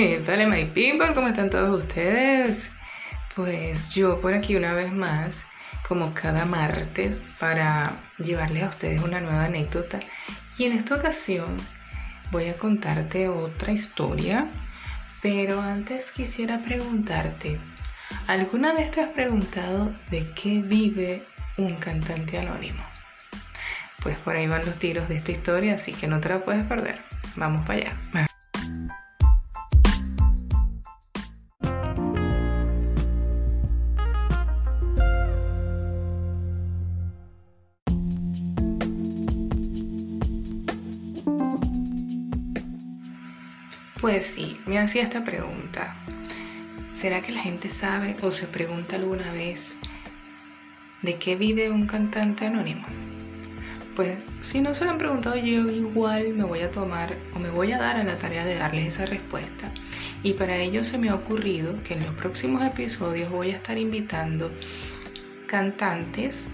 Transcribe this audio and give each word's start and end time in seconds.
Vale, 0.26 0.46
my 0.46 0.64
people, 0.64 1.12
¿cómo 1.14 1.28
están 1.28 1.50
todos 1.50 1.82
ustedes? 1.82 2.70
Pues 3.34 3.94
yo 3.94 4.20
por 4.20 4.32
aquí 4.32 4.56
una 4.56 4.72
vez 4.72 4.92
más, 4.92 5.46
como 5.86 6.14
cada 6.14 6.46
martes, 6.46 7.28
para 7.38 8.00
llevarles 8.18 8.62
a 8.62 8.68
ustedes 8.68 9.02
una 9.02 9.20
nueva 9.20 9.44
anécdota. 9.44 10.00
Y 10.56 10.64
en 10.64 10.72
esta 10.72 10.94
ocasión 10.94 11.56
voy 12.30 12.48
a 12.48 12.54
contarte 12.54 13.28
otra 13.28 13.72
historia, 13.72 14.48
pero 15.20 15.60
antes 15.60 16.12
quisiera 16.12 16.58
preguntarte, 16.58 17.58
¿alguna 18.26 18.72
vez 18.72 18.90
te 18.92 19.02
has 19.02 19.10
preguntado 19.10 19.92
de 20.10 20.30
qué 20.32 20.62
vive 20.62 21.26
un 21.58 21.76
cantante 21.76 22.38
anónimo? 22.38 22.82
Pues 24.02 24.16
por 24.16 24.34
ahí 24.34 24.46
van 24.46 24.64
los 24.64 24.78
tiros 24.78 25.08
de 25.08 25.16
esta 25.16 25.32
historia, 25.32 25.74
así 25.74 25.92
que 25.92 26.08
no 26.08 26.20
te 26.20 26.30
la 26.30 26.42
puedes 26.42 26.64
perder. 26.64 27.02
Vamos 27.36 27.66
para 27.66 27.80
allá. 27.80 28.29
Sí, 44.22 44.60
me 44.66 44.78
hacía 44.78 45.02
esta 45.02 45.24
pregunta. 45.24 45.96
¿Será 46.94 47.22
que 47.22 47.32
la 47.32 47.40
gente 47.40 47.70
sabe 47.70 48.16
o 48.20 48.30
se 48.30 48.46
pregunta 48.46 48.96
alguna 48.96 49.32
vez 49.32 49.78
de 51.00 51.14
qué 51.16 51.36
vive 51.36 51.70
un 51.70 51.86
cantante 51.86 52.44
anónimo? 52.44 52.84
Pues 53.96 54.18
si 54.42 54.60
no 54.60 54.74
se 54.74 54.84
lo 54.84 54.90
han 54.90 54.98
preguntado 54.98 55.36
yo 55.36 55.70
igual 55.70 56.34
me 56.34 56.44
voy 56.44 56.60
a 56.60 56.70
tomar 56.70 57.16
o 57.34 57.38
me 57.38 57.48
voy 57.48 57.72
a 57.72 57.78
dar 57.78 57.96
a 57.96 58.04
la 58.04 58.18
tarea 58.18 58.44
de 58.44 58.56
darles 58.56 58.94
esa 58.94 59.06
respuesta. 59.06 59.72
Y 60.22 60.34
para 60.34 60.58
ello 60.58 60.84
se 60.84 60.98
me 60.98 61.08
ha 61.08 61.14
ocurrido 61.14 61.82
que 61.82 61.94
en 61.94 62.04
los 62.04 62.14
próximos 62.14 62.62
episodios 62.62 63.30
voy 63.30 63.52
a 63.52 63.56
estar 63.56 63.78
invitando 63.78 64.50
cantantes 65.46 66.50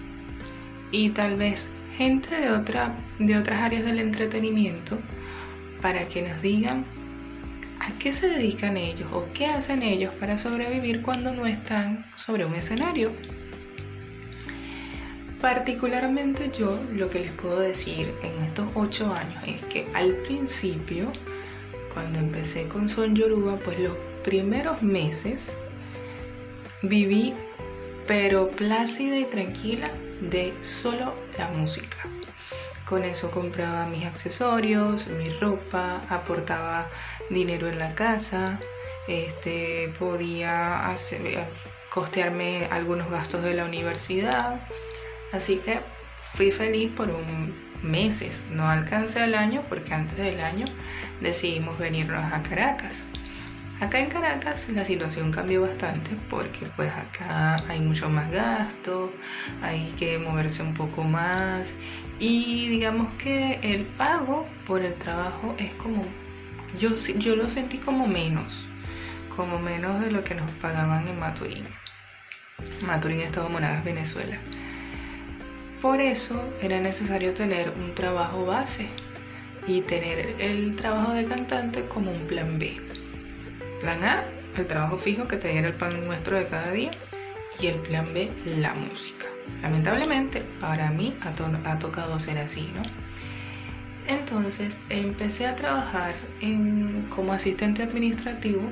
y 0.91 1.09
tal 1.09 1.35
vez 1.35 1.71
gente 1.97 2.39
de, 2.39 2.51
otra, 2.51 2.95
de 3.19 3.37
otras 3.37 3.61
áreas 3.61 3.83
del 3.83 3.99
entretenimiento 3.99 4.97
para 5.81 6.07
que 6.07 6.21
nos 6.21 6.41
digan 6.41 6.85
¿A 7.87 7.99
qué 7.99 8.11
se 8.11 8.27
dedican 8.27 8.75
ellos 8.75 9.07
o 9.13 9.27
qué 9.33 9.45
hacen 9.45 9.81
ellos 9.81 10.13
para 10.15 10.37
sobrevivir 10.37 11.01
cuando 11.01 11.33
no 11.33 11.45
están 11.45 12.05
sobre 12.15 12.45
un 12.45 12.53
escenario? 12.53 13.13
Particularmente 15.39 16.51
yo 16.51 16.83
lo 16.93 17.09
que 17.09 17.19
les 17.19 17.31
puedo 17.31 17.61
decir 17.61 18.13
en 18.23 18.43
estos 18.43 18.67
ocho 18.73 19.13
años 19.13 19.41
es 19.47 19.61
que 19.63 19.87
al 19.93 20.15
principio, 20.15 21.13
cuando 21.93 22.19
empecé 22.19 22.67
con 22.67 22.89
Son 22.89 23.15
Yoruba, 23.15 23.55
pues 23.55 23.79
los 23.79 23.95
primeros 24.21 24.81
meses 24.81 25.55
viví 26.81 27.35
pero 28.05 28.51
plácida 28.51 29.17
y 29.17 29.25
tranquila 29.25 29.89
de 30.19 30.53
solo 30.59 31.13
la 31.37 31.47
música. 31.49 31.99
Con 32.87 33.03
eso 33.03 33.31
compraba 33.31 33.85
mis 33.85 34.05
accesorios, 34.05 35.07
mi 35.07 35.25
ropa, 35.25 36.01
aportaba 36.09 36.87
dinero 37.29 37.67
en 37.67 37.79
la 37.79 37.93
casa, 37.93 38.59
este, 39.07 39.93
podía 39.99 40.89
hacer, 40.89 41.47
costearme 41.89 42.67
algunos 42.71 43.09
gastos 43.09 43.43
de 43.43 43.53
la 43.53 43.65
universidad. 43.65 44.59
Así 45.31 45.57
que 45.57 45.79
fui 46.33 46.51
feliz 46.51 46.91
por 46.91 47.09
un 47.09 47.67
meses. 47.81 48.47
No 48.51 48.69
alcancé 48.69 49.23
el 49.23 49.35
año 49.35 49.63
porque 49.69 49.93
antes 49.93 50.17
del 50.17 50.39
año 50.39 50.65
decidimos 51.21 51.77
venirnos 51.77 52.33
a 52.33 52.41
Caracas. 52.41 53.05
Acá 53.79 53.99
en 53.99 54.09
Caracas 54.09 54.69
la 54.69 54.83
situación 54.83 55.31
cambió 55.31 55.61
bastante 55.61 56.17
porque 56.31 56.65
pues 56.75 56.91
acá 56.91 57.63
hay 57.69 57.79
mucho 57.79 58.09
más 58.09 58.31
gasto, 58.31 59.13
hay 59.61 59.93
que 59.99 60.17
moverse 60.17 60.63
un 60.63 60.73
poco 60.73 61.03
más 61.03 61.75
y 62.19 62.69
digamos 62.69 63.13
que 63.19 63.59
el 63.61 63.85
pago 63.85 64.47
por 64.65 64.81
el 64.81 64.95
trabajo 64.95 65.53
es 65.59 65.71
como, 65.75 66.03
yo, 66.79 66.95
yo 66.95 67.35
lo 67.35 67.49
sentí 67.49 67.77
como 67.77 68.07
menos, 68.07 68.63
como 69.35 69.59
menos 69.59 70.01
de 70.01 70.11
lo 70.11 70.23
que 70.23 70.35
nos 70.35 70.49
pagaban 70.51 71.07
en 71.07 71.19
Maturín. 71.19 71.65
Maturín, 72.81 73.21
Estado 73.21 73.49
Monagas, 73.49 73.83
Venezuela. 73.83 74.37
Por 75.81 76.01
eso 76.01 76.43
era 76.61 76.79
necesario 76.79 77.33
tener 77.33 77.71
un 77.71 77.93
trabajo 77.93 78.45
base 78.45 78.87
y 79.67 79.81
tener 79.81 80.35
el 80.39 80.75
trabajo 80.75 81.13
de 81.13 81.25
cantante 81.25 81.85
como 81.85 82.11
un 82.11 82.25
plan 82.25 82.57
B. 82.57 82.79
Plan 83.81 84.03
A, 84.03 84.23
el 84.57 84.65
trabajo 84.65 84.97
fijo 84.97 85.27
que 85.27 85.37
te 85.37 85.49
diera 85.49 85.67
el 85.67 85.75
pan 85.75 86.05
nuestro 86.05 86.37
de 86.37 86.47
cada 86.47 86.71
día. 86.71 86.91
Y 87.59 87.67
el 87.67 87.75
plan 87.75 88.13
B, 88.13 88.29
la 88.45 88.73
música. 88.75 89.25
Lamentablemente, 89.61 90.43
para 90.61 90.91
mí 90.91 91.15
ha, 91.21 91.79
tocado 91.79 92.19
ser 92.19 92.37
así, 92.37 92.71
¿no? 92.75 92.83
Entonces 94.07 94.83
empecé 94.89 95.47
a 95.47 95.55
trabajar 95.55 96.15
como 97.09 97.33
asistente 97.33 97.83
administrativo 97.83 98.71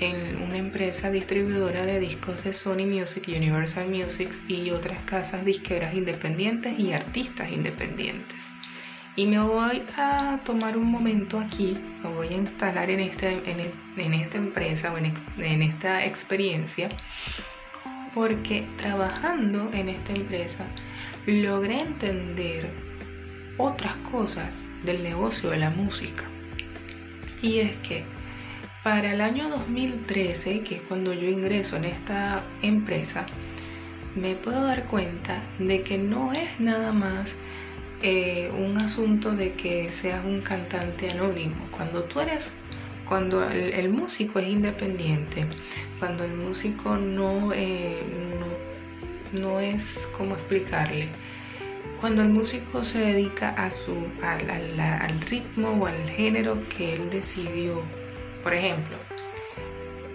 en 0.00 0.42
una 0.42 0.56
empresa 0.56 1.10
distribuidora 1.10 1.84
de 1.84 2.00
discos 2.00 2.42
de 2.44 2.54
Sony 2.54 2.86
Music, 2.86 3.24
Universal 3.28 3.90
Music 3.90 4.32
y 4.48 4.70
otras 4.70 5.02
casas 5.04 5.44
disqueras 5.44 5.94
independientes 5.94 6.78
y 6.78 6.92
artistas 6.92 7.52
independientes. 7.52 8.48
Y 9.16 9.26
me 9.26 9.40
voy 9.40 9.82
a 9.98 10.38
tomar 10.44 10.78
un 10.78 10.86
momento 10.86 11.38
aquí, 11.38 11.76
me 12.02 12.08
voy 12.14 12.28
a 12.28 12.36
instalar 12.36 12.88
en, 12.88 13.00
este, 13.00 13.42
esta 13.96 14.38
empresa 14.38 14.94
o 14.94 14.96
en 14.96 15.62
esta 15.62 16.06
experiencia, 16.06 16.88
porque 18.14 18.64
trabajando 18.78 19.70
en 19.74 19.90
esta 19.90 20.12
empresa 20.12 20.64
logré 21.26 21.80
entender 21.80 22.89
otras 23.62 23.96
cosas 23.96 24.66
del 24.84 25.02
negocio 25.02 25.50
de 25.50 25.58
la 25.58 25.70
música. 25.70 26.24
Y 27.42 27.58
es 27.58 27.76
que 27.78 28.04
para 28.82 29.12
el 29.12 29.20
año 29.20 29.48
2013, 29.48 30.60
que 30.62 30.76
es 30.76 30.82
cuando 30.82 31.12
yo 31.12 31.28
ingreso 31.28 31.76
en 31.76 31.84
esta 31.84 32.42
empresa, 32.62 33.26
me 34.16 34.34
puedo 34.34 34.64
dar 34.64 34.84
cuenta 34.84 35.42
de 35.58 35.82
que 35.82 35.98
no 35.98 36.32
es 36.32 36.58
nada 36.58 36.92
más 36.92 37.36
eh, 38.02 38.50
un 38.56 38.78
asunto 38.78 39.32
de 39.32 39.52
que 39.52 39.92
seas 39.92 40.24
un 40.24 40.40
cantante 40.40 41.10
anónimo. 41.10 41.56
Cuando 41.70 42.04
tú 42.04 42.20
eres, 42.20 42.54
cuando 43.04 43.48
el, 43.50 43.90
músico 43.90 44.38
es 44.38 44.48
independiente, 44.48 45.46
cuando 45.98 46.24
el 46.24 46.32
músico 46.32 46.96
no, 46.96 47.52
eh, 47.52 48.00
no, 49.32 49.60
es, 49.60 50.08
¿cómo 50.16 50.34
explicarle? 50.34 51.08
Cuando 52.00 52.22
el 52.22 52.28
músico 52.30 52.82
se 52.82 52.98
dedica 52.98 53.50
a 53.50 53.70
su, 53.70 53.94
al, 54.22 55.20
ritmo 55.28 55.70
o 55.72 55.86
al 55.86 56.08
género 56.08 56.56
que 56.74 56.94
él 56.94 57.10
decidió. 57.10 57.82
Por 58.42 58.54
ejemplo, 58.54 58.96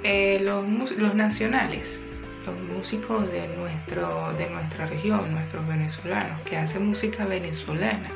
eh, 0.04 0.40
los, 0.42 0.92
los 0.98 1.14
nacionales 1.14 2.02
los 2.46 2.60
músicos 2.60 3.32
de, 3.32 3.48
nuestro, 3.58 4.34
de 4.38 4.50
nuestra 4.50 4.86
región, 4.86 5.32
nuestros 5.32 5.68
venezolanos, 5.68 6.42
que 6.42 6.58
hacen 6.58 6.86
música 6.86 7.26
venezolana, 7.26 8.10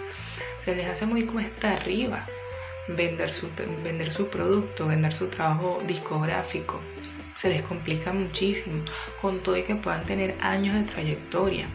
se 0.57 0.75
les 0.75 0.87
hace 0.87 1.05
muy 1.05 1.23
cuesta 1.23 1.73
arriba 1.73 2.27
vender 2.87 3.33
su, 3.33 3.49
vender 3.83 4.11
su 4.11 4.27
producto, 4.27 4.87
vender 4.87 5.13
su 5.13 5.27
trabajo 5.27 5.81
discográfico. 5.87 6.79
Se 7.35 7.49
les 7.49 7.61
complica 7.61 8.11
muchísimo, 8.11 8.83
con 9.21 9.39
todo 9.39 9.57
y 9.57 9.63
que 9.63 9.75
puedan 9.75 10.05
tener 10.05 10.35
años 10.41 10.75
de 10.75 10.83
trayectoria. 10.83 11.67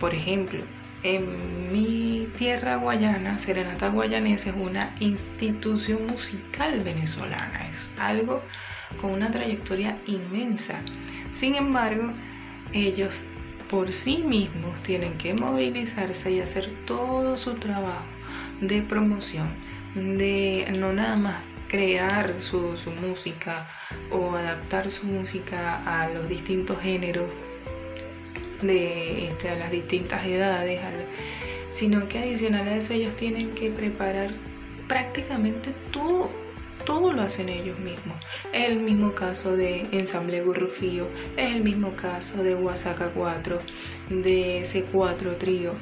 Por 0.00 0.14
ejemplo, 0.14 0.62
en 1.04 1.72
mi 1.72 2.28
tierra 2.36 2.76
guayana, 2.76 3.38
Serenata 3.38 3.90
Guayanesa 3.90 4.50
es 4.50 4.56
una 4.56 4.94
institución 4.98 6.06
musical 6.06 6.80
venezolana, 6.80 7.68
es 7.70 7.94
algo 7.98 8.42
con 9.00 9.10
una 9.12 9.30
trayectoria 9.30 9.98
inmensa. 10.06 10.80
Sin 11.30 11.54
embargo, 11.54 12.10
ellos 12.72 13.26
por 13.68 13.92
sí 13.92 14.18
mismos 14.18 14.82
tienen 14.82 15.18
que 15.18 15.34
movilizarse 15.34 16.32
y 16.32 16.40
hacer 16.40 16.70
todo 16.86 17.38
su 17.38 17.54
trabajo 17.54 18.04
de 18.60 18.82
promoción, 18.82 19.48
de 19.94 20.66
no 20.78 20.92
nada 20.92 21.16
más 21.16 21.36
crear 21.68 22.40
su, 22.40 22.76
música 23.00 23.66
o 24.10 24.36
adaptar 24.36 24.90
su 24.90 25.06
música 25.06 25.82
a 25.84 26.08
los 26.08 26.28
distintos 26.28 26.80
géneros, 26.80 27.28
de 28.66 29.28
este, 29.28 29.56
las 29.56 29.70
distintas 29.70 30.24
edades, 30.26 30.80
sino 31.70 32.08
que 32.08 32.18
adicional 32.18 32.68
a 32.68 32.76
eso 32.76 32.94
ellos 32.94 33.16
tienen 33.16 33.54
que 33.54 33.70
preparar 33.70 34.30
prácticamente 34.88 35.70
todo 35.90 36.30
todo 36.84 37.12
lo 37.12 37.22
hacen 37.22 37.48
ellos 37.48 37.78
mismos. 37.78 38.16
Es 38.52 38.68
el 38.68 38.80
mismo 38.80 39.12
caso 39.12 39.56
de 39.56 39.86
Ensamble 39.92 40.42
Gurrufío, 40.42 41.08
es 41.36 41.54
el 41.54 41.64
mismo 41.64 41.96
caso 41.96 42.42
de 42.42 42.54
Huasaca 42.54 43.10
4, 43.10 43.58
de 44.10 44.62
C4 44.64 45.38
Trío, 45.38 45.74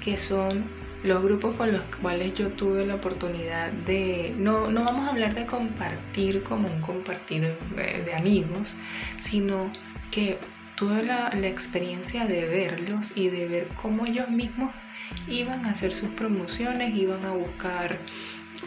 que 0.00 0.16
son 0.16 0.64
los 1.02 1.22
grupos 1.22 1.56
con 1.56 1.70
los 1.70 1.82
cuales 2.00 2.32
yo 2.34 2.48
tuve 2.48 2.86
la 2.86 2.94
oportunidad 2.94 3.70
de, 3.72 4.34
no, 4.38 4.70
no 4.70 4.84
vamos 4.84 5.06
a 5.06 5.10
hablar 5.10 5.34
de 5.34 5.44
compartir 5.44 6.42
como 6.42 6.66
un 6.66 6.80
compartir 6.80 7.56
eh, 7.76 8.02
de 8.04 8.14
amigos, 8.14 8.74
sino 9.20 9.70
que 10.10 10.38
tuve 10.74 11.02
la, 11.02 11.30
la 11.30 11.46
experiencia 11.48 12.26
de 12.26 12.46
verlos 12.46 13.12
y 13.14 13.28
de 13.28 13.48
ver 13.48 13.68
cómo 13.80 14.06
ellos 14.06 14.28
mismos 14.28 14.72
iban 15.28 15.64
a 15.66 15.70
hacer 15.70 15.92
sus 15.92 16.10
promociones, 16.10 16.94
iban 16.94 17.24
a 17.24 17.32
buscar 17.32 17.98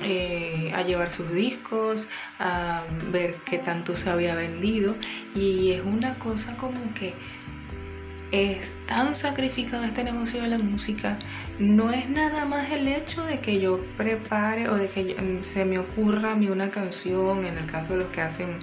eh, 0.04 0.72
a 0.76 0.84
llevar 0.84 1.10
sus 1.10 1.32
discos, 1.34 2.08
a 2.40 2.84
ver 3.12 3.36
qué 3.46 3.58
tanto 3.58 3.96
se 3.96 4.10
había 4.10 4.36
vendido. 4.36 4.96
Y 5.36 5.72
es 5.72 5.82
una 5.84 6.16
cosa 6.16 6.56
como 6.56 6.94
que 6.94 7.14
es 8.32 8.74
tan 8.86 9.16
sacrificado 9.16 9.86
este 9.86 10.04
negocio 10.04 10.42
de 10.42 10.48
la 10.50 10.60
música. 10.60 11.18
No 11.58 11.92
es 11.92 12.10
nada 12.10 12.46
más 12.46 12.70
el 12.72 12.88
hecho 12.88 13.24
de 13.24 13.40
que 13.40 13.60
yo 13.60 13.80
prepare 13.96 14.70
o 14.70 14.76
de 14.76 14.88
que 14.90 15.40
se 15.42 15.66
me 15.66 15.80
ocurra 15.80 16.34
a 16.34 16.36
mí 16.36 16.48
una 16.48 16.70
canción, 16.70 17.46
en 17.46 17.58
el 17.58 17.66
caso 17.66 17.94
de 17.94 18.00
los 18.00 18.12
que 18.12 18.22
hacen, 18.22 18.60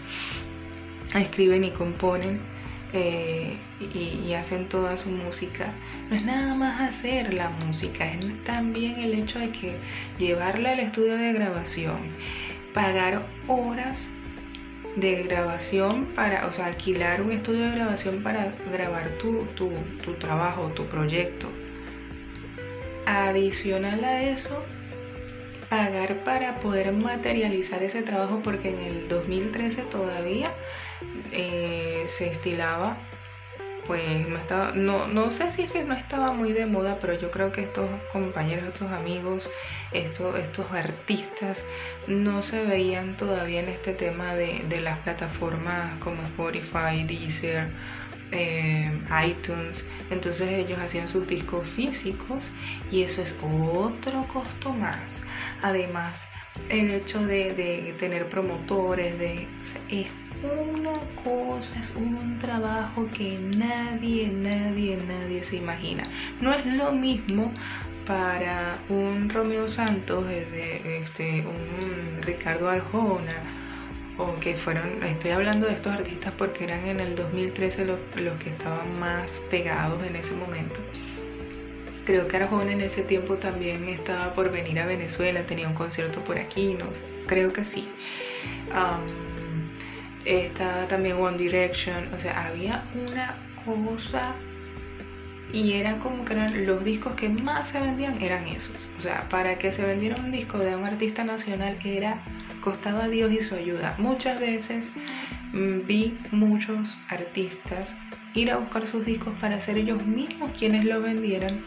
escriben 1.14 1.64
y 1.64 1.70
componen 1.70 2.53
eh, 2.96 3.56
y, 3.80 4.32
hacen 4.34 4.68
toda 4.68 4.96
su 4.96 5.10
música, 5.10 5.72
no 6.08 6.16
es 6.16 6.24
nada 6.24 6.54
más 6.54 6.80
hacer 6.80 7.34
la 7.34 7.50
música, 7.50 8.06
es 8.06 8.44
también 8.44 9.00
el 9.00 9.14
hecho 9.14 9.40
de 9.40 9.50
que 9.50 9.76
llevarla 10.16 10.70
al 10.70 10.78
estudio 10.78 11.16
de 11.16 11.32
grabación, 11.32 11.98
pagar 12.72 13.26
horas 13.48 14.10
de 14.94 15.24
grabación 15.24 16.06
para, 16.14 16.46
o 16.46 16.52
sea, 16.52 16.66
alquilar 16.66 17.20
un 17.20 17.32
estudio 17.32 17.64
de 17.64 17.72
grabación 17.72 18.22
para 18.22 18.54
grabar 18.72 19.08
tu, 19.18 19.44
tu, 19.56 19.70
tu 20.04 20.14
trabajo, 20.14 20.68
tu 20.68 20.86
proyecto. 20.86 21.48
Adicional 23.06 24.04
a 24.04 24.22
eso, 24.22 24.62
pagar 25.68 26.22
para 26.22 26.60
poder 26.60 26.92
materializar 26.92 27.82
ese 27.82 28.02
trabajo 28.02 28.40
porque 28.44 28.70
en 28.70 28.78
el 28.78 29.08
2013 29.08 29.82
todavía 29.82 30.52
eh, 31.32 32.04
se 32.08 32.30
estilaba 32.30 32.96
pues 33.86 34.26
no 34.28 34.38
estaba 34.38 34.72
no, 34.72 35.06
no 35.08 35.30
sé 35.30 35.52
si 35.52 35.62
es 35.62 35.70
que 35.70 35.84
no 35.84 35.92
estaba 35.92 36.32
muy 36.32 36.52
de 36.52 36.64
moda 36.64 36.96
pero 37.00 37.18
yo 37.18 37.30
creo 37.30 37.52
que 37.52 37.62
estos 37.62 37.86
compañeros 38.12 38.66
estos 38.66 38.90
amigos 38.90 39.50
estos, 39.92 40.38
estos 40.38 40.70
artistas 40.72 41.64
no 42.06 42.42
se 42.42 42.64
veían 42.64 43.16
todavía 43.16 43.60
en 43.60 43.68
este 43.68 43.92
tema 43.92 44.34
de, 44.34 44.64
de 44.68 44.80
las 44.80 44.98
plataformas 45.00 45.98
como 45.98 46.22
Spotify 46.22 47.04
Deezer 47.06 47.68
eh, 48.32 48.90
iTunes. 49.26 49.84
Entonces 50.10 50.48
ellos 50.50 50.78
hacían 50.78 51.08
sus 51.08 51.26
discos 51.26 51.66
físicos 51.68 52.50
y 52.90 53.02
eso 53.02 53.22
es 53.22 53.36
otro 53.42 54.26
costo 54.26 54.72
más. 54.72 55.22
Además, 55.62 56.28
el 56.68 56.90
hecho 56.90 57.24
de, 57.24 57.94
tener 57.98 58.28
promotores, 58.28 59.18
de, 59.18 59.46
es 59.88 60.08
una 60.44 60.92
cosa, 61.22 61.78
es 61.80 61.94
un 61.96 62.38
trabajo 62.38 63.08
que 63.12 63.38
nadie, 63.38 64.28
nadie, 64.28 64.98
nadie 65.06 65.42
se 65.42 65.56
imagina. 65.56 66.04
No 66.40 66.52
es 66.52 66.64
lo 66.66 66.92
mismo 66.92 67.50
para 68.06 68.78
un 68.88 69.30
Romeo 69.30 69.68
Santos, 69.68 70.26
de, 70.26 71.00
este, 71.02 71.46
un 71.46 72.22
Ricardo 72.22 72.68
Arjona, 72.68 73.34
o 74.18 74.38
que 74.38 74.54
fueron, 74.54 75.02
estoy 75.02 75.32
hablando 75.32 75.66
de 75.66 75.74
estos 75.74 75.92
artistas 75.92 76.32
porque 76.36 76.64
eran 76.64 76.86
en 76.86 77.00
el 77.00 77.16
2013 77.16 77.86
los, 77.86 77.98
que 78.38 78.50
estaban 78.50 78.98
más 79.00 79.42
pegados 79.50 80.04
en 80.06 80.16
ese 80.16 80.34
momento. 80.34 80.80
Creo 82.04 82.28
que 82.28 82.36
Arjona 82.36 82.72
en 82.72 82.82
ese 82.82 83.02
tiempo 83.02 83.34
también 83.34 83.88
estaba 83.88 84.34
por 84.34 84.52
venir 84.52 84.78
a 84.78 84.86
Venezuela, 84.86 85.42
tenía 85.46 85.66
un 85.66 85.74
concierto 85.74 86.20
por 86.20 86.38
aquí, 86.38 86.74
no 86.74 86.84
creo 87.26 87.52
que 87.52 87.64
sí. 87.64 87.88
Estaba 90.24 90.88
también 90.88 91.16
One 91.16 91.36
Direction, 91.36 92.12
o 92.14 92.18
sea, 92.18 92.46
había 92.46 92.84
una 92.94 93.36
cosa 93.64 94.34
y 95.52 95.74
eran 95.74 96.00
como 96.00 96.24
que 96.24 96.32
eran 96.32 96.66
los 96.66 96.84
discos 96.84 97.14
que 97.14 97.28
más 97.28 97.68
se 97.68 97.80
vendían 97.80 98.20
eran 98.20 98.46
esos. 98.48 98.88
O 98.96 99.00
sea, 99.00 99.28
para 99.28 99.56
que 99.56 99.70
se 99.70 99.86
vendiera 99.86 100.16
un 100.16 100.30
disco 100.30 100.58
de 100.58 100.74
un 100.74 100.84
artista 100.84 101.24
nacional 101.24 101.78
era 101.84 102.18
costaba 102.60 103.08
Dios 103.08 103.30
y 103.30 103.40
su 103.40 103.54
ayuda. 103.54 103.94
Muchas 103.98 104.40
veces 104.40 104.90
mm, 105.52 105.86
vi 105.86 106.18
muchos 106.32 106.96
artistas 107.08 107.96
ir 108.34 108.50
a 108.50 108.56
buscar 108.56 108.86
sus 108.86 109.06
discos 109.06 109.34
para 109.40 109.60
ser 109.60 109.78
ellos 109.78 110.04
mismos 110.04 110.50
quienes 110.58 110.84
lo 110.84 111.00
vendieran, 111.00 111.64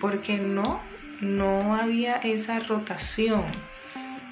porque 0.00 0.38
no, 0.38 0.80
no 1.20 1.74
había 1.74 2.16
esa 2.16 2.60
rotación, 2.60 3.44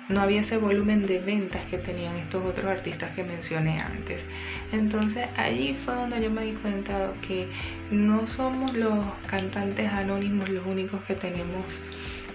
no 0.09 0.21
había 0.21 0.41
ese 0.41 0.57
volumen 0.57 1.07
de 1.07 1.21
ventas 1.21 1.65
que 1.67 1.79
tenían 1.79 2.17
estos 2.17 2.45
otros 2.45 2.67
artistas 2.67 3.13
que 3.13 3.25
mencioné 3.25 3.81
antes. 3.81 4.29
Entonces 4.73 5.27
allí 5.37 5.77
fue 5.85 5.95
donde 5.95 6.23
yo 6.23 6.31
me 6.31 6.45
di 6.45 6.53
cuenta 6.53 7.13
que 7.27 7.49
no 7.91 8.27
somos 8.27 8.75
los 8.75 9.05
cantantes 9.27 9.91
anónimos 9.93 10.49
los 10.49 10.65
únicos 10.67 11.05
que 11.05 11.15
tenemos 11.15 11.81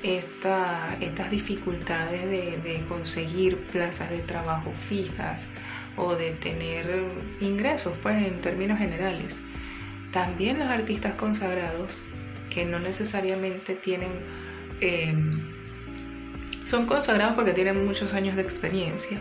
estas 0.04 1.31
dificultades 1.31 2.30
de, 2.30 2.84
conseguir 2.90 3.58
plazas 3.58 4.10
de 4.10 4.20
trabajo 4.20 4.72
fijas 4.74 5.48
o 5.96 6.16
de 6.16 6.31
tener 6.31 7.06
ingresos, 7.40 7.94
pues 8.04 8.25
en 8.25 8.42
términos 8.42 8.80
generales. 8.80 9.42
También 10.12 10.60
los 10.60 10.68
artistas 10.68 11.16
consagrados, 11.16 12.04
que 12.50 12.66
no 12.66 12.80
necesariamente 12.80 13.75
tienen, 13.75 14.12
em, 14.81 15.42
son 16.65 16.86
consagrados 16.86 17.36
porque 17.36 17.54
tienen 17.54 17.86
muchos 17.86 18.13
años 18.13 18.36
de 18.36 18.42
experiencia 18.42 19.19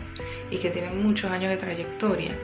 y 0.49 0.57
que 0.57 0.69
tienen 0.69 1.01
muchos 1.01 1.31
años 1.31 1.49
de 1.49 1.57
trayectoria, 1.57 2.37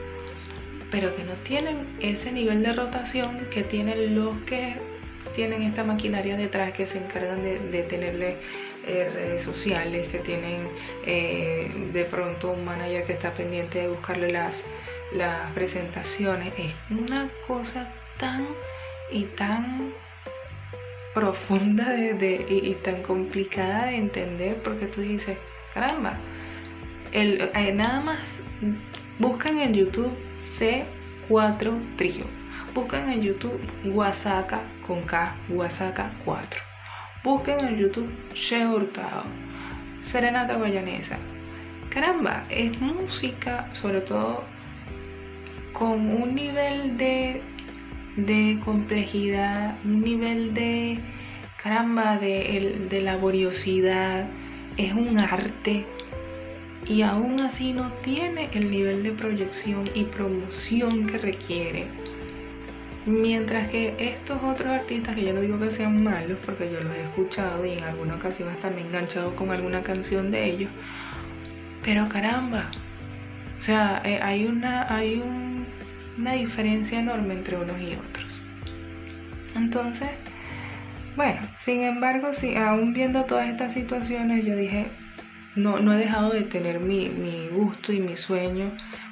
pero 0.90 1.14
que 1.14 1.24
no 1.24 1.34
tienen 1.34 1.86
ese 2.00 2.32
nivel 2.32 2.62
de 2.62 2.72
rotación 2.72 3.46
que 3.50 3.62
tienen 3.62 4.14
los 4.14 4.36
que 4.42 4.76
tienen 5.34 5.62
esta 5.62 5.84
maquinaria 5.84 6.36
detrás 6.36 6.72
que 6.72 6.86
se 6.86 6.98
encargan 6.98 7.42
de, 7.42 7.82
tenerle 7.88 8.36
eh, 8.86 9.10
redes 9.14 9.42
sociales, 9.42 10.08
que 10.08 10.18
tienen 10.18 10.68
eh, 11.06 11.70
de 11.92 12.04
pronto 12.04 12.50
un 12.50 12.64
manager 12.64 13.04
que 13.04 13.12
está 13.12 13.32
pendiente 13.32 13.80
de 13.80 13.88
buscarle 13.88 14.30
las, 14.32 14.64
las 15.12 15.52
presentaciones. 15.52 16.52
Es 16.58 16.74
una 16.90 17.28
cosa 17.46 17.92
tan 18.18 18.46
y 19.12 19.24
tan 19.24 19.92
profunda 21.14 21.90
de, 21.90 22.46
y, 22.48 22.74
tan 22.82 23.02
complicada 23.02 23.86
de 23.86 23.96
entender 23.96 24.56
porque 24.62 24.86
tú 24.86 25.00
dices, 25.00 25.36
caramba, 25.74 26.18
el, 27.12 27.50
eh, 27.54 27.72
nada 27.72 28.00
más 28.00 28.18
buscan 29.18 29.58
en 29.58 29.74
YouTube 29.74 30.12
C4 30.38 31.96
Trio 31.96 32.40
Busquen 32.74 33.10
en 33.10 33.22
YouTube 33.22 33.60
Guasaca 33.82 34.60
con 34.86 35.02
K, 35.02 35.34
Guasaca 35.48 36.12
4. 36.24 36.60
Busquen 37.24 37.60
en 37.66 37.76
YouTube 37.76 38.08
Che 38.32 38.64
Hurtado, 38.64 39.24
Serenata 40.02 40.54
Guayanesa. 40.54 41.18
Caramba, 41.88 42.44
es 42.48 42.80
música, 42.80 43.68
sobre 43.72 44.02
todo 44.02 44.44
con 45.72 46.22
un 46.22 46.32
nivel 46.32 46.96
de, 46.96 47.42
de 48.16 48.58
complejidad, 48.64 49.76
un 49.84 50.02
nivel 50.02 50.54
de, 50.54 50.98
caramba, 51.62 52.18
de, 52.18 52.86
de 52.88 53.00
laboriosidad, 53.00 54.26
es 54.76 54.92
un 54.92 55.18
arte. 55.18 55.84
Y 56.86 57.02
aún 57.02 57.40
así 57.40 57.72
no 57.72 57.92
tiene 58.02 58.48
el 58.52 58.70
nivel 58.70 59.02
de 59.02 59.12
proyección 59.12 59.90
y 59.94 60.04
promoción 60.04 61.06
que 61.06 61.18
requiere. 61.18 61.86
Mientras 63.06 63.68
que 63.68 63.94
estos 63.98 64.42
otros 64.42 64.68
artistas, 64.68 65.14
que 65.14 65.24
yo 65.24 65.32
no 65.32 65.40
digo 65.40 65.58
que 65.58 65.70
sean 65.70 66.02
malos, 66.02 66.38
porque 66.44 66.70
yo 66.70 66.80
los 66.82 66.94
he 66.94 67.02
escuchado 67.02 67.64
y 67.64 67.72
en 67.72 67.84
alguna 67.84 68.16
ocasión 68.16 68.48
hasta 68.48 68.70
me 68.70 68.82
he 68.82 68.84
enganchado 68.84 69.34
con 69.36 69.50
alguna 69.50 69.82
canción 69.82 70.30
de 70.30 70.44
ellos, 70.44 70.70
pero 71.82 72.08
caramba, 72.08 72.70
o 73.58 73.62
sea, 73.62 74.02
eh, 74.04 74.20
hay 74.22 74.46
una, 74.46 74.94
hay 74.94 75.22
una 76.20 76.32
diferencia 76.34 77.00
enorme 77.00 77.34
entre 77.34 77.56
unos 77.56 77.80
y 77.80 77.94
otros. 77.94 78.42
Entonces, 79.56 80.10
bueno, 81.16 81.40
sin 81.56 81.82
embargo, 81.82 82.34
si 82.34 82.56
aún 82.56 82.92
viendo 82.92 83.24
todas 83.24 83.48
estas 83.48 83.72
situaciones, 83.72 84.44
yo 84.44 84.54
dije, 84.54 84.86
no, 85.56 85.80
no 85.80 85.92
he 85.92 85.96
dejado 85.96 86.30
de 86.30 86.42
tener 86.42 86.78
mi, 86.78 87.08
mi 87.08 87.48
gusto 87.48 87.92
y 87.92 88.00
mi 88.00 88.16
sueño 88.16 88.70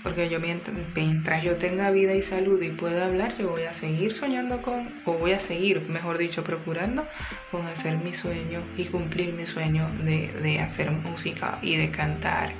porque 0.09 0.31
yo 0.31 0.41
mientras, 0.41 1.43
yo 1.43 1.57
tenga 1.57 1.91
vida 1.91 2.15
y 2.15 2.23
salud 2.23 2.63
y 2.63 2.71
pueda 2.71 3.05
hablar, 3.05 3.37
yo 3.37 3.51
voy 3.51 3.65
a 3.65 3.75
seguir 3.75 4.17
soñando 4.17 4.63
con, 4.63 4.89
o 5.05 5.13
voy 5.13 5.33
a 5.33 5.39
seguir, 5.39 5.83
mejor 5.91 6.17
dicho, 6.17 6.43
procurando 6.43 7.07
con 7.51 7.67
hacer 7.67 7.99
mi 7.99 8.15
sueño 8.15 8.63
y 8.79 8.87
cumplir 8.87 9.35
mi 9.35 9.45
sueño 9.45 9.87
de, 10.05 10.33
de 10.43 10.61
hacer 10.61 10.91
música 10.93 11.59
y 11.61 11.77
de 11.77 11.91
cantar 11.91 12.53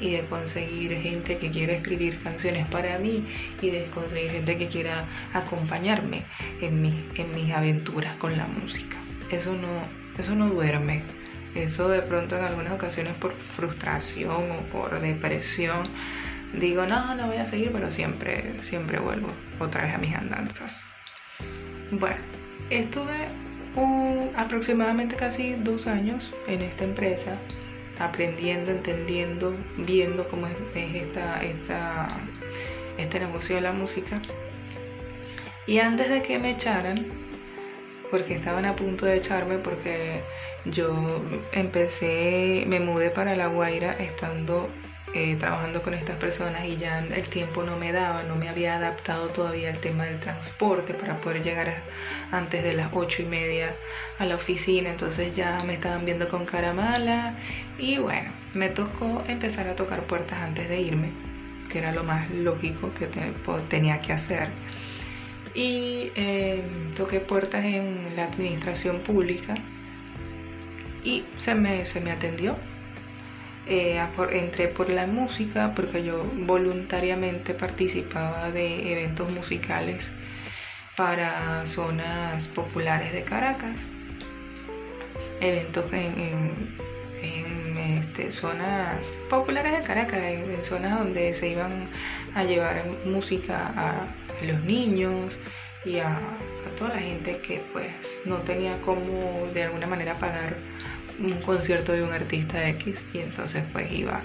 y 0.00 0.10
de 0.10 0.24
conseguir 0.24 1.00
gente 1.00 1.38
que 1.38 1.52
quiera 1.52 1.72
escribir 1.72 2.18
canciones 2.18 2.66
para 2.66 2.98
mí 2.98 3.24
y 3.62 3.70
de 3.70 3.84
conseguir 3.84 4.32
gente 4.32 4.58
que 4.58 4.66
quiera 4.66 5.04
acompañarme 5.32 6.24
en, 6.60 6.82
mi, 6.82 6.92
en 7.14 7.32
mis 7.32 7.54
aventuras 7.54 8.16
con 8.16 8.36
la 8.36 8.48
música. 8.48 8.96
eso 9.30 9.52
no, 9.52 9.68
eso 10.18 10.34
no 10.34 10.48
duerme. 10.48 11.02
Eso 11.54 11.88
de 11.88 12.02
pronto 12.02 12.36
en 12.36 12.44
algunas 12.44 12.72
ocasiones 12.72 13.14
por 13.14 13.32
frustración 13.32 14.50
o 14.50 14.60
por 14.70 15.00
depresión 15.00 15.88
digo, 16.52 16.86
no, 16.86 17.14
no 17.14 17.26
voy 17.26 17.36
a 17.36 17.46
seguir, 17.46 17.70
pero 17.72 17.90
siempre, 17.90 18.54
siempre 18.60 18.98
vuelvo 18.98 19.28
otra 19.58 19.82
vez 19.82 19.94
a 19.94 19.98
mis 19.98 20.14
andanzas. 20.14 20.86
Bueno, 21.90 22.16
estuve 22.70 23.28
aproximadamente 24.36 25.16
casi 25.16 25.54
dos 25.54 25.86
años 25.86 26.34
en 26.46 26.62
esta 26.62 26.84
empresa, 26.84 27.36
aprendiendo, 27.98 28.70
entendiendo, 28.70 29.54
viendo 29.76 30.26
cómo 30.28 30.46
es, 30.46 30.54
esta, 30.74 31.42
esta, 31.42 32.08
este 32.96 33.20
negocio 33.20 33.56
de 33.56 33.62
la 33.62 33.72
música. 33.72 34.20
Y 35.66 35.78
antes 35.78 36.08
de 36.08 36.22
que 36.22 36.38
me 36.38 36.50
echaran, 36.50 37.06
porque 38.10 38.34
estaban 38.34 38.64
a 38.64 38.74
punto 38.74 39.06
de 39.06 39.16
echarme 39.16 39.58
porque 39.58 40.22
yo 40.64 41.22
empecé, 41.52 42.64
me 42.66 42.80
mudé 42.80 43.10
para 43.10 43.36
La 43.36 43.48
Guaira 43.48 43.92
estando 43.92 44.68
eh, 45.14 45.36
trabajando 45.36 45.80
con 45.82 45.94
estas 45.94 46.16
personas 46.16 46.66
y 46.66 46.76
ya 46.76 46.98
el 46.98 47.28
tiempo 47.28 47.62
no 47.62 47.76
me 47.76 47.92
daba, 47.92 48.22
no 48.24 48.36
me 48.36 48.48
había 48.48 48.76
adaptado 48.76 49.28
todavía 49.28 49.70
al 49.70 49.78
tema 49.78 50.04
del 50.04 50.20
transporte 50.20 50.92
para 50.92 51.16
poder 51.16 51.42
llegar 51.42 51.82
antes 52.30 52.62
de 52.62 52.74
las 52.74 52.90
ocho 52.92 53.22
y 53.22 53.24
media 53.24 53.74
a 54.18 54.26
la 54.26 54.34
oficina, 54.34 54.90
entonces 54.90 55.34
ya 55.34 55.62
me 55.64 55.74
estaban 55.74 56.04
viendo 56.04 56.28
con 56.28 56.44
cara 56.44 56.74
mala 56.74 57.34
y 57.78 57.96
bueno, 57.98 58.30
me 58.52 58.68
tocó 58.68 59.24
empezar 59.28 59.68
a 59.68 59.76
tocar 59.76 60.02
puertas 60.02 60.40
antes 60.40 60.68
de 60.68 60.80
irme, 60.80 61.10
que 61.70 61.78
era 61.78 61.92
lo 61.92 62.04
más 62.04 62.30
lógico 62.30 62.92
que 62.92 63.08
tenía 63.68 64.00
que 64.00 64.12
hacer. 64.12 64.48
Y 65.54 66.12
em, 66.16 66.92
toqué 66.94 67.20
puertas 67.20 67.64
en 67.64 68.14
la 68.14 68.24
administración 68.24 69.00
pública 69.00 69.54
y 71.02 71.24
se 71.36 71.54
me, 71.54 71.84
se 71.86 72.00
me 72.00 72.10
atendió 72.10 72.56
eh, 73.68 74.02
entré 74.32 74.68
por 74.68 74.88
la 74.88 75.06
música 75.06 75.74
porque 75.74 76.02
yo 76.02 76.24
voluntariamente 76.24 77.52
participaba 77.52 78.50
de 78.50 78.92
eventos 78.92 79.30
musicales 79.30 80.12
para 80.96 81.66
zonas 81.66 82.46
populares 82.46 83.12
de 83.12 83.22
Caracas, 83.22 83.82
eventos 85.40 85.92
en, 85.92 86.88
este, 88.00 88.30
zonas 88.32 89.06
populares 89.28 89.72
de 89.72 89.82
Caracas, 89.82 90.18
en, 90.18 90.64
zonas 90.64 90.98
donde 90.98 91.34
se 91.34 91.48
iban 91.48 91.84
a 92.34 92.44
llevar 92.44 92.84
música 93.04 93.72
a, 93.76 94.06
los 94.44 94.62
niños 94.64 95.38
y 95.84 95.98
a, 95.98 96.16
a 96.16 96.76
toda 96.76 96.94
la 96.94 97.00
gente 97.00 97.38
que 97.38 97.60
pues 97.72 98.20
no 98.24 98.36
tenía 98.36 98.80
como 98.80 99.48
de 99.52 99.64
alguna 99.64 99.86
manera 99.86 100.14
pagar 100.14 100.56
un 101.18 101.40
concierto 101.40 101.92
de 101.92 102.02
un 102.02 102.12
artista 102.12 102.68
X 102.68 103.06
y 103.12 103.18
entonces 103.18 103.64
pues 103.72 103.90
iba 103.92 104.22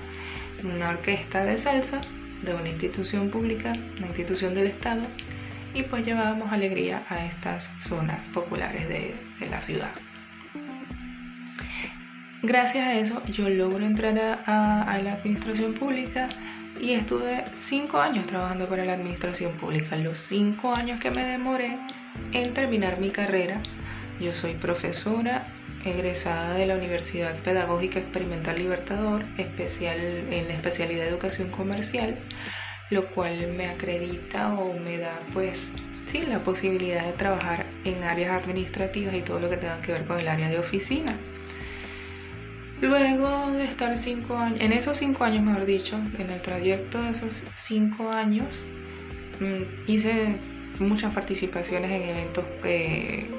una 0.63 0.89
orquesta 0.89 1.43
de 1.43 1.57
salsa 1.57 2.01
de 2.41 2.53
una 2.53 2.69
institución 2.69 3.29
pública, 3.29 3.73
una 3.97 4.07
institución 4.07 4.53
del 4.53 4.67
Estado 4.67 5.01
y 5.73 5.83
pues 5.83 6.05
llevábamos 6.05 6.51
alegría 6.51 7.03
a 7.09 7.25
estas 7.25 7.71
zonas 7.79 8.27
populares 8.27 8.87
de, 8.87 9.15
la 9.49 9.61
ciudad. 9.61 9.91
Gracias 12.41 12.87
a 12.87 12.93
eso 12.97 13.21
yo 13.27 13.49
logro 13.49 13.85
entrar 13.85 14.41
a, 14.45 14.99
la 15.03 15.13
administración 15.13 15.73
pública 15.73 16.29
y 16.79 16.91
estuve 16.91 17.45
cinco 17.55 17.99
años 17.99 18.27
trabajando 18.27 18.67
para 18.67 18.85
la 18.85 18.93
administración 18.93 19.53
pública. 19.53 19.95
Los 19.95 20.19
cinco 20.19 20.73
años 20.73 20.99
que 20.99 21.11
me 21.11 21.23
demoré 21.23 21.77
en 22.31 22.53
terminar 22.53 22.99
mi 22.99 23.09
carrera, 23.09 23.61
yo 24.19 24.31
soy 24.31 24.53
profesora 24.53 25.45
egresada 25.85 26.53
de 26.55 26.65
la 26.65 26.75
Universidad 26.75 27.35
Pedagógica 27.39 27.99
Experimental 27.99 28.57
Libertador, 28.57 29.25
especial, 29.37 29.99
en 29.99 30.47
la 30.47 30.53
especialidad 30.53 31.03
de 31.03 31.09
educación 31.09 31.49
comercial, 31.49 32.17
lo 32.89 33.07
cual 33.07 33.53
me 33.55 33.67
acredita 33.67 34.53
o 34.53 34.73
me 34.73 34.97
da 34.97 35.19
pues 35.33 35.71
sí 36.11 36.23
la 36.23 36.43
posibilidad 36.43 37.05
de 37.05 37.13
trabajar 37.13 37.65
en 37.85 38.03
áreas 38.03 38.41
administrativas 38.41 39.15
y 39.15 39.21
todo 39.21 39.39
lo 39.39 39.49
que 39.49 39.57
tenga 39.57 39.81
que 39.81 39.93
ver 39.93 40.05
con 40.05 40.19
el 40.19 40.27
área 40.27 40.49
de 40.49 40.59
oficina. 40.59 41.17
Luego 42.81 43.51
de 43.51 43.63
estar 43.63 43.97
cinco 43.97 44.37
años, 44.37 44.59
en 44.59 44.73
esos 44.73 44.97
cinco 44.97 45.23
años 45.23 45.43
mejor 45.43 45.65
dicho, 45.65 45.97
en 46.19 46.29
el 46.29 46.41
trayecto 46.41 47.01
de 47.01 47.11
esos 47.11 47.43
cinco 47.55 48.11
años, 48.11 48.61
mm, 49.39 49.89
hice 49.89 50.35
muchas 50.79 51.13
participaciones 51.13 51.91
en 51.91 52.09
eventos 52.09 52.43
eh, 52.65 53.29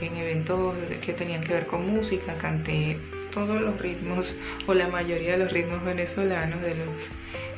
en 0.00 0.16
eventos 0.16 0.74
que 1.00 1.12
tenían 1.12 1.42
que 1.42 1.54
ver 1.54 1.66
con 1.66 1.86
música, 1.86 2.36
canté 2.36 2.98
todos 3.30 3.60
los 3.60 3.80
ritmos 3.80 4.34
o 4.66 4.74
la 4.74 4.88
mayoría 4.88 5.32
de 5.32 5.38
los 5.38 5.52
ritmos 5.52 5.84
venezolanos, 5.84 6.60
de 6.62 6.74
los, 6.74 7.10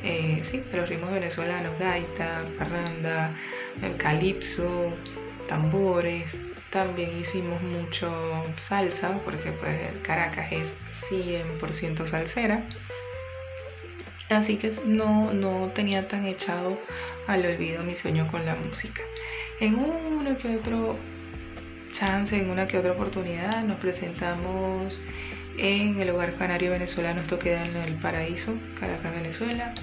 eh, 0.03 0.41
sí, 0.43 0.63
de 0.71 0.77
los 0.77 0.89
ritmos 0.89 1.11
venezolanos, 1.11 1.77
gaita, 1.79 2.43
parranda, 2.57 3.33
calipso, 3.97 4.93
tambores. 5.47 6.37
También 6.69 7.19
hicimos 7.19 7.61
mucho 7.61 8.09
salsa, 8.55 9.19
porque 9.25 9.51
pues 9.51 9.77
Caracas 10.03 10.51
es 10.51 10.77
100% 11.09 12.05
salsera. 12.05 12.63
Así 14.29 14.55
que 14.55 14.71
no, 14.85 15.33
no 15.33 15.71
tenía 15.75 16.07
tan 16.07 16.25
echado 16.25 16.77
al 17.27 17.45
olvido 17.45 17.83
mi 17.83 17.95
sueño 17.95 18.27
con 18.27 18.45
la 18.45 18.55
música. 18.55 19.01
En 19.59 19.75
uno 19.75 20.37
que 20.37 20.55
otro 20.55 20.97
chance, 21.91 22.39
en 22.39 22.49
una 22.49 22.67
que 22.67 22.77
otra 22.77 22.91
oportunidad, 22.91 23.63
nos 23.63 23.79
presentamos 23.79 25.01
en 25.57 25.99
el 25.99 26.09
Hogar 26.09 26.33
Canario 26.33 26.71
Venezolano, 26.71 27.21
esto 27.21 27.37
queda 27.37 27.65
en 27.65 27.75
el 27.75 27.93
Paraíso, 27.95 28.53
Caracas, 28.79 29.13
Venezuela. 29.13 29.73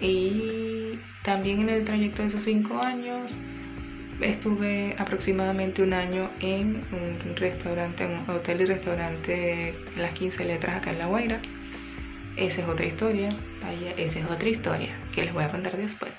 Y 0.00 0.98
también 1.22 1.60
en 1.60 1.68
el 1.70 1.84
trayecto 1.84 2.22
de 2.22 2.28
esos 2.28 2.42
cinco 2.42 2.80
años 2.80 3.36
estuve 4.20 4.94
aproximadamente 4.98 5.82
un 5.82 5.92
año 5.92 6.30
en 6.40 6.82
un 6.92 7.36
restaurante, 7.36 8.06
un 8.06 8.34
hotel 8.34 8.62
y 8.62 8.64
restaurante 8.66 9.74
Las 9.96 10.12
15 10.12 10.44
Letras 10.44 10.76
acá 10.76 10.90
en 10.90 10.98
La 10.98 11.06
Guaira. 11.06 11.40
Esa 12.36 12.62
es 12.62 12.68
otra 12.68 12.84
historia, 12.86 13.34
esa 13.96 14.18
es 14.18 14.26
otra 14.26 14.48
historia 14.48 14.94
que 15.14 15.22
les 15.22 15.32
voy 15.32 15.44
a 15.44 15.48
contar 15.48 15.76
después. 15.76 16.12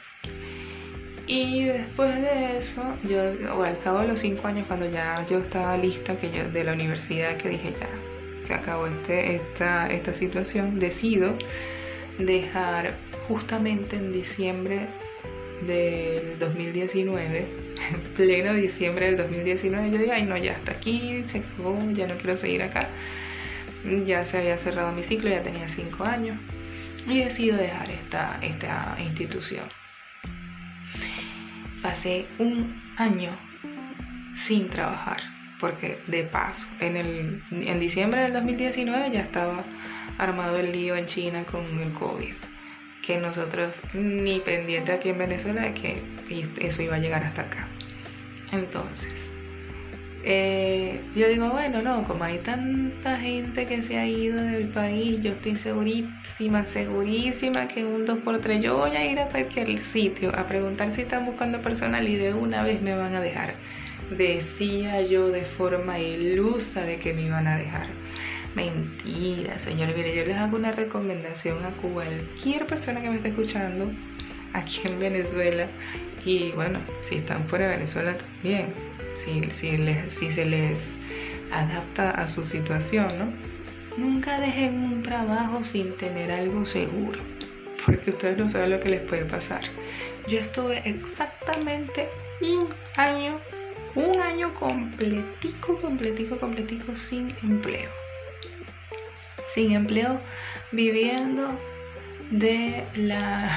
Y 1.28 1.66
después 1.66 2.22
de 2.22 2.58
eso, 2.58 2.82
yo, 3.04 3.20
o 3.54 3.64
al 3.64 3.78
cabo 3.80 4.00
de 4.00 4.08
los 4.08 4.22
cinco 4.22 4.48
años, 4.48 4.66
cuando 4.66 4.90
ya 4.90 5.26
yo 5.26 5.40
estaba 5.40 5.76
lista 5.76 6.18
que 6.18 6.32
yo, 6.32 6.50
de 6.50 6.64
la 6.64 6.72
universidad, 6.72 7.36
que 7.36 7.50
dije 7.50 7.74
ya, 7.78 7.90
se 8.40 8.54
acabó 8.54 8.88
este, 8.88 9.36
esta, 9.36 9.92
esta 9.92 10.14
situación, 10.14 10.80
decido 10.80 11.34
dejar 12.18 12.96
justamente 13.28 13.98
en 13.98 14.14
diciembre 14.14 14.88
del 15.66 16.40
2019, 16.40 17.40
en 17.92 18.00
pleno 18.16 18.54
diciembre 18.54 19.08
del 19.08 19.18
2019, 19.18 19.92
yo 19.92 19.98
digo, 19.98 20.14
ay 20.14 20.24
no, 20.24 20.38
ya 20.38 20.54
hasta 20.54 20.72
aquí, 20.72 21.24
se 21.24 21.40
acabó, 21.40 21.78
ya 21.92 22.08
no 22.08 22.16
quiero 22.16 22.38
seguir 22.38 22.64
acá. 22.64 22.88
Ya 24.06 24.26
se 24.26 24.38
había 24.38 24.58
cerrado 24.58 24.94
mi 24.94 25.04
ciclo, 25.04 25.30
ya 25.30 25.44
tenía 25.44 25.68
cinco 25.68 26.06
años 26.06 26.38
y 27.06 27.20
decido 27.20 27.58
dejar 27.58 27.92
esta, 27.92 28.40
esta 28.42 28.98
institución 29.00 29.66
pasé 31.82 32.26
un 32.40 32.82
año 32.98 33.32
sin 34.36 34.70
trabajar, 34.70 35.18
porque 35.60 36.00
de 36.08 36.24
paso, 36.24 36.68
en, 36.80 36.98
el, 36.98 37.44
en 37.52 37.80
diciembre 37.80 38.22
del 38.22 38.34
2019 38.34 39.12
ya 39.12 39.22
estaba 39.22 39.64
armado 40.18 40.58
el 40.58 40.72
lío 40.72 40.96
en 40.96 41.06
China 41.06 41.44
con 41.44 41.66
el 41.80 41.92
COVID, 41.94 42.36
que 43.02 43.20
nosotros 43.20 43.80
ni 43.94 44.40
pendiente 44.40 44.92
aquí 44.92 45.10
en 45.10 45.18
Venezuela 45.18 45.62
de 45.62 45.74
que 45.74 46.02
eso 46.60 46.82
iba 46.82 46.96
a 46.96 47.00
llegar 47.00 47.24
hasta 47.24 47.44
acá. 47.44 47.68
Entonces, 48.52 49.32
eh, 50.30 51.00
yo 51.16 51.30
digo, 51.30 51.50
bueno, 51.52 51.82
no, 51.82 52.04
como 52.04 52.26
hay 52.26 52.40
tanta 52.40 53.18
gente 53.18 53.66
que 53.66 53.82
se 53.82 53.98
ha 53.98 54.06
ido 54.06 54.44
del 54.44 54.68
país, 54.68 55.22
yo 55.22 55.32
estoy 55.32 55.56
segurísima, 55.56 56.66
segurísima 56.66 57.66
que 57.68 57.86
un 57.86 58.06
2x3 58.06 58.60
yo 58.60 58.76
voy 58.76 58.92
a 58.92 59.10
ir 59.10 59.20
a 59.20 59.30
cualquier 59.30 59.86
sitio 59.86 60.38
a 60.38 60.46
preguntar 60.46 60.92
si 60.92 61.04
están 61.04 61.26
buscando 61.26 61.62
personal 61.62 62.10
y 62.10 62.18
de 62.18 62.34
una 62.34 62.62
vez 62.62 62.82
me 62.82 62.94
van 62.94 63.16
a 63.16 63.22
dejar. 63.22 63.54
Decía 64.18 65.02
yo 65.02 65.30
de 65.30 65.46
forma 65.46 65.98
ilusa 65.98 66.82
de 66.82 66.98
que 67.00 67.14
me 67.14 67.22
iban 67.22 67.48
a 67.48 67.56
dejar. 67.56 67.88
Mentira, 68.54 69.62
señor. 69.62 69.96
Mire, 69.96 70.14
yo 70.14 70.26
les 70.26 70.36
hago 70.36 70.58
una 70.58 70.74
recomendación 70.74 71.64
a 71.64 71.70
cualquier 71.70 72.66
persona 72.66 73.02
que 73.02 73.10
me 73.10 73.16
esté 73.16 73.30
escuchando 73.30 73.90
aquí 74.52 74.82
en 74.84 75.00
Venezuela 75.00 75.70
y 76.28 76.52
bueno, 76.52 76.80
si 77.00 77.16
están 77.16 77.48
fuera 77.48 77.68
de 77.68 77.76
Venezuela 77.76 78.18
también 78.18 78.74
si, 79.16 79.42
si, 80.10 80.32
se 80.32 80.46
les 80.46 80.92
adapta 81.52 82.12
a 82.12 82.28
su 82.28 82.44
situación, 82.44 83.18
¿no? 83.18 83.34
Nunca 83.98 84.40
dejen 84.40 84.76
un 84.84 85.04
trabajo 85.04 85.64
sin 85.64 85.96
tener 85.96 86.32
algo 86.32 86.66
seguro, 86.66 87.20
porque 87.86 88.12
ustedes 88.12 88.38
no 88.38 88.50
saben 88.50 88.72
lo 88.72 88.80
que 88.80 88.90
les 88.90 89.02
puede 89.02 89.26
pasar. 89.26 89.62
Yo 90.28 90.40
estuve 90.40 90.82
exactamente 90.86 92.10
un 92.42 92.68
año, 92.96 93.40
Un 93.96 94.22
año 94.22 94.54
completico, 94.54 95.82
completico, 95.82 96.38
completico 96.38 96.94
sin 96.94 97.30
empleo. 97.42 97.90
Sin 99.48 99.72
empleo, 99.72 100.20
viviendo 100.72 101.58
de 102.32 102.84
la, 102.96 103.50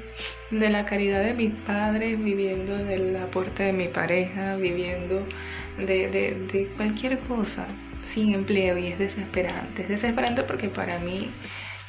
de 0.50 0.70
la 0.70 0.84
caridad 0.84 1.24
de 1.24 1.34
mis 1.34 1.52
padres, 1.52 2.22
viviendo 2.22 2.76
del 2.76 3.16
aporte 3.16 3.64
de 3.64 3.72
mi 3.72 3.88
pareja, 3.88 4.56
viviendo 4.56 5.26
de, 5.78 6.08
de 6.08 6.68
cualquier 6.76 7.18
cosa 7.18 7.66
sin 8.06 8.32
empleo 8.34 8.78
y 8.78 8.86
es 8.86 8.98
desesperante. 8.98 9.82
Es 9.82 9.88
desesperante 9.88 10.42
porque 10.42 10.68
para 10.68 10.98
mí 11.00 11.28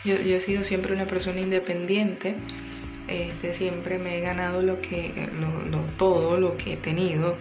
yo, 0.03 0.15
he 0.15 0.39
sido 0.39 0.63
siempre 0.63 0.93
una 0.93 1.05
persona 1.05 1.39
independiente. 1.39 2.36
Este, 3.07 3.53
siempre 3.53 4.00
me 4.00 4.17
he 4.17 4.22
ganado 4.22 4.62
lo 4.62 4.81
que 4.81 5.13
todo 5.98 6.38
lo 6.38 6.57
que 6.57 6.74
he 6.74 6.77
tenido 6.77 7.38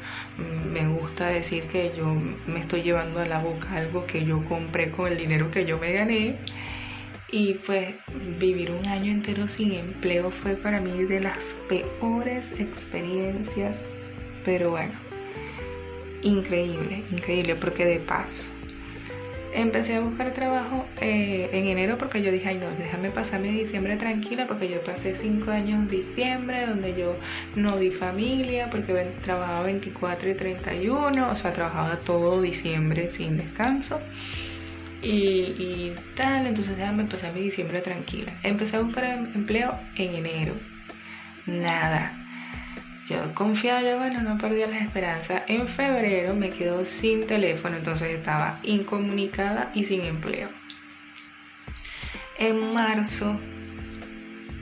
me 0.72 0.86
gusta 0.86 1.26
decir 1.26 1.64
que 1.64 1.92
yo 1.96 2.14
me 2.46 2.60
estoy 2.60 2.82
llevando 2.82 3.20
a 3.20 3.26
la 3.26 3.40
boca 3.40 3.74
algo 3.74 4.06
que 4.06 4.24
yo 4.24 4.44
compré 4.44 4.92
con 4.92 5.10
el 5.10 5.16
dinero 5.16 5.50
que 5.50 5.64
yo 5.64 5.78
me 5.78 5.92
gané 5.92 6.36
y 7.30 7.54
pues 7.54 7.94
vivir 8.38 8.70
un 8.70 8.86
año 8.86 9.10
entero 9.10 9.48
sin 9.48 9.72
empleo 9.72 10.30
fue 10.30 10.54
para 10.54 10.80
mí 10.80 11.04
de 11.04 11.20
las 11.20 11.56
peores 11.68 12.60
experiencias 12.60 13.84
pero 14.44 14.70
bueno 14.70 14.94
increíble 16.22 17.02
increíble 17.10 17.56
porque 17.56 17.84
de 17.84 17.98
paso 17.98 18.50
empecé 19.56 19.96
a 19.96 20.00
buscar 20.00 20.32
trabajo 20.34 20.84
eh, 21.00 21.48
en 21.52 21.66
enero 21.66 21.96
porque 21.98 22.22
yo 22.22 22.30
dije, 22.30 22.50
ay 22.50 22.58
no, 22.58 22.68
déjame 22.78 23.10
pasarme 23.10 23.50
diciembre 23.50 23.96
tranquila 23.96 24.46
porque 24.46 24.68
yo 24.68 24.82
pasé 24.84 25.16
cinco 25.16 25.50
años 25.50 25.80
en 25.80 25.88
diciembre 25.88 26.66
donde 26.66 26.94
yo 26.94 27.16
no 27.54 27.78
vi 27.78 27.90
familia 27.90 28.68
porque 28.70 28.92
trabajaba 29.24 29.62
24 29.62 30.30
y 30.30 30.34
31, 30.34 31.30
o 31.30 31.36
sea, 31.36 31.52
trabajaba 31.54 31.96
todo 31.96 32.42
diciembre 32.42 33.08
sin 33.08 33.38
descanso. 33.38 33.98
Y, 35.08 35.94
tal, 36.16 36.46
entonces 36.46 36.76
déjame 36.76 37.04
pasar 37.04 37.32
mi 37.32 37.40
diciembre 37.40 37.80
tranquila. 37.80 38.32
Empecé 38.42 38.76
a 38.76 38.80
buscar 38.80 39.04
em, 39.04 39.26
empleo 39.34 39.78
en 39.96 40.14
enero. 40.14 40.54
Nada 41.46 42.26
yo 43.06 43.34
confiaba, 43.34 43.82
yo 43.82 43.98
bueno, 43.98 44.20
no 44.22 44.36
perdía 44.36 44.66
la 44.66 44.78
esperanza. 44.78 45.44
En 45.46 45.68
febrero 45.68 46.34
me 46.34 46.50
quedó 46.50 46.84
sin 46.84 47.26
teléfono, 47.26 47.76
entonces 47.76 48.10
estaba 48.10 48.58
incomunicada 48.64 49.70
y 49.74 49.84
sin 49.84 50.02
empleo. 50.02 50.48
En 52.38 52.74
marzo 52.74 53.38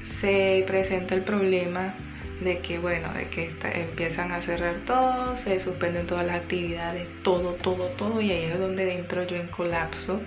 se 0.04 0.62
presenta 0.66 1.14
el 1.14 1.22
problema 1.22 1.94
de 2.40 2.58
que, 2.58 2.78
bueno, 2.78 3.12
de 3.12 3.28
que 3.28 3.50
empiezan 3.74 4.32
a 4.32 4.40
cerrar 4.42 4.76
todo, 4.86 5.36
se 5.36 5.60
suspenden 5.60 6.06
todas 6.06 6.26
las 6.26 6.36
actividades, 6.36 7.06
todo, 7.22 7.52
todo, 7.52 7.86
todo, 7.88 8.20
y 8.20 8.32
ahí 8.32 8.44
es 8.44 8.58
donde 8.58 8.94
entro 8.94 9.26
yo 9.26 9.36
en 9.36 9.46
colapso, 9.46 10.20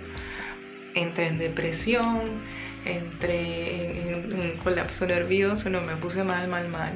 entré 0.94 1.26
en 1.26 1.38
depresión, 1.38 2.20
entré 2.84 4.10
en, 4.10 4.32
en 4.32 4.56
colapso 4.58 5.06
nervioso, 5.06 5.70
no 5.70 5.80
me 5.80 5.96
puse 5.96 6.24
mal, 6.24 6.48
mal, 6.48 6.68
mal. 6.68 6.92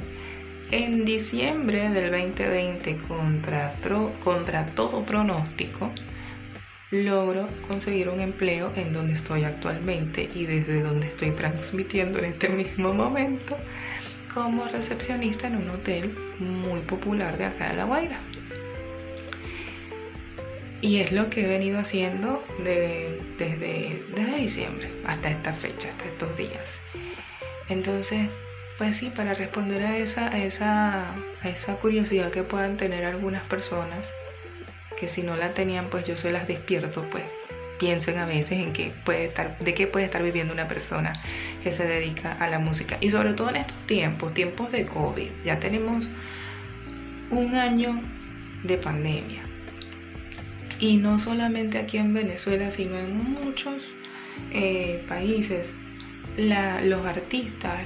En 0.70 1.04
diciembre 1.04 1.90
del 1.90 2.10
2020, 2.10 2.96
contra, 3.06 3.74
contra 4.24 4.64
todo 4.74 5.04
pronóstico, 5.04 5.92
logro 6.90 7.48
conseguir 7.68 8.08
un 8.08 8.20
empleo 8.20 8.72
en 8.76 8.92
donde 8.92 9.14
estoy 9.14 9.44
actualmente 9.44 10.30
y 10.34 10.46
desde 10.46 10.82
donde 10.82 11.08
estoy 11.08 11.32
transmitiendo 11.32 12.18
en 12.18 12.26
este 12.26 12.48
mismo 12.48 12.92
momento 12.94 13.56
como 14.34 14.64
recepcionista 14.66 15.46
en 15.46 15.56
un 15.56 15.70
hotel 15.70 16.16
muy 16.38 16.80
popular 16.80 17.38
de 17.38 17.46
acá 17.46 17.68
de 17.68 17.76
La 17.76 17.84
Guaira. 17.84 18.18
Y 20.80 21.00
es 21.00 21.12
lo 21.12 21.30
que 21.30 21.44
he 21.44 21.48
venido 21.48 21.78
haciendo 21.78 22.44
desde, 22.58 24.02
desde 24.14 24.36
diciembre 24.36 24.90
hasta 25.06 25.30
esta 25.30 25.52
fecha, 25.52 25.88
hasta 25.90 26.06
estos 26.06 26.36
días. 26.36 26.80
Entonces, 27.68 28.28
pues 28.78 28.96
sí, 28.96 29.12
para 29.14 29.34
responder 29.34 29.82
a 29.82 29.96
esa, 29.96 30.28
a 30.28 30.42
esa, 30.42 31.14
a 31.42 31.48
esa 31.48 31.76
curiosidad 31.76 32.30
que 32.30 32.42
puedan 32.42 32.76
tener 32.76 33.04
algunas 33.04 33.44
personas, 33.44 34.12
que 34.98 35.06
si 35.06 35.22
no 35.22 35.36
la 35.36 35.54
tenían, 35.54 35.86
pues 35.88 36.04
yo 36.04 36.16
se 36.16 36.32
las 36.32 36.48
despierto, 36.48 37.08
pues 37.10 37.24
piensen 37.82 38.18
a 38.18 38.26
veces 38.26 38.60
en 38.60 38.72
qué 38.72 38.92
puede 39.04 39.24
estar, 39.24 39.58
de 39.58 39.74
qué 39.74 39.88
puede 39.88 40.04
estar 40.04 40.22
viviendo 40.22 40.54
una 40.54 40.68
persona 40.68 41.20
que 41.64 41.72
se 41.72 41.84
dedica 41.84 42.32
a 42.32 42.46
la 42.48 42.60
música. 42.60 42.96
Y 43.00 43.10
sobre 43.10 43.34
todo 43.34 43.50
en 43.50 43.56
estos 43.56 43.76
tiempos, 43.88 44.32
tiempos 44.32 44.70
de 44.70 44.86
COVID, 44.86 45.28
ya 45.44 45.58
tenemos 45.58 46.06
un 47.32 47.56
año 47.56 48.00
de 48.62 48.76
pandemia. 48.76 49.42
Y 50.78 50.98
no 50.98 51.18
solamente 51.18 51.78
aquí 51.78 51.98
en 51.98 52.14
Venezuela, 52.14 52.70
sino 52.70 52.96
en 52.96 53.16
muchos 53.16 53.88
eh, 54.52 55.04
países 55.08 55.72
los 56.36 57.04
artistas 57.04 57.80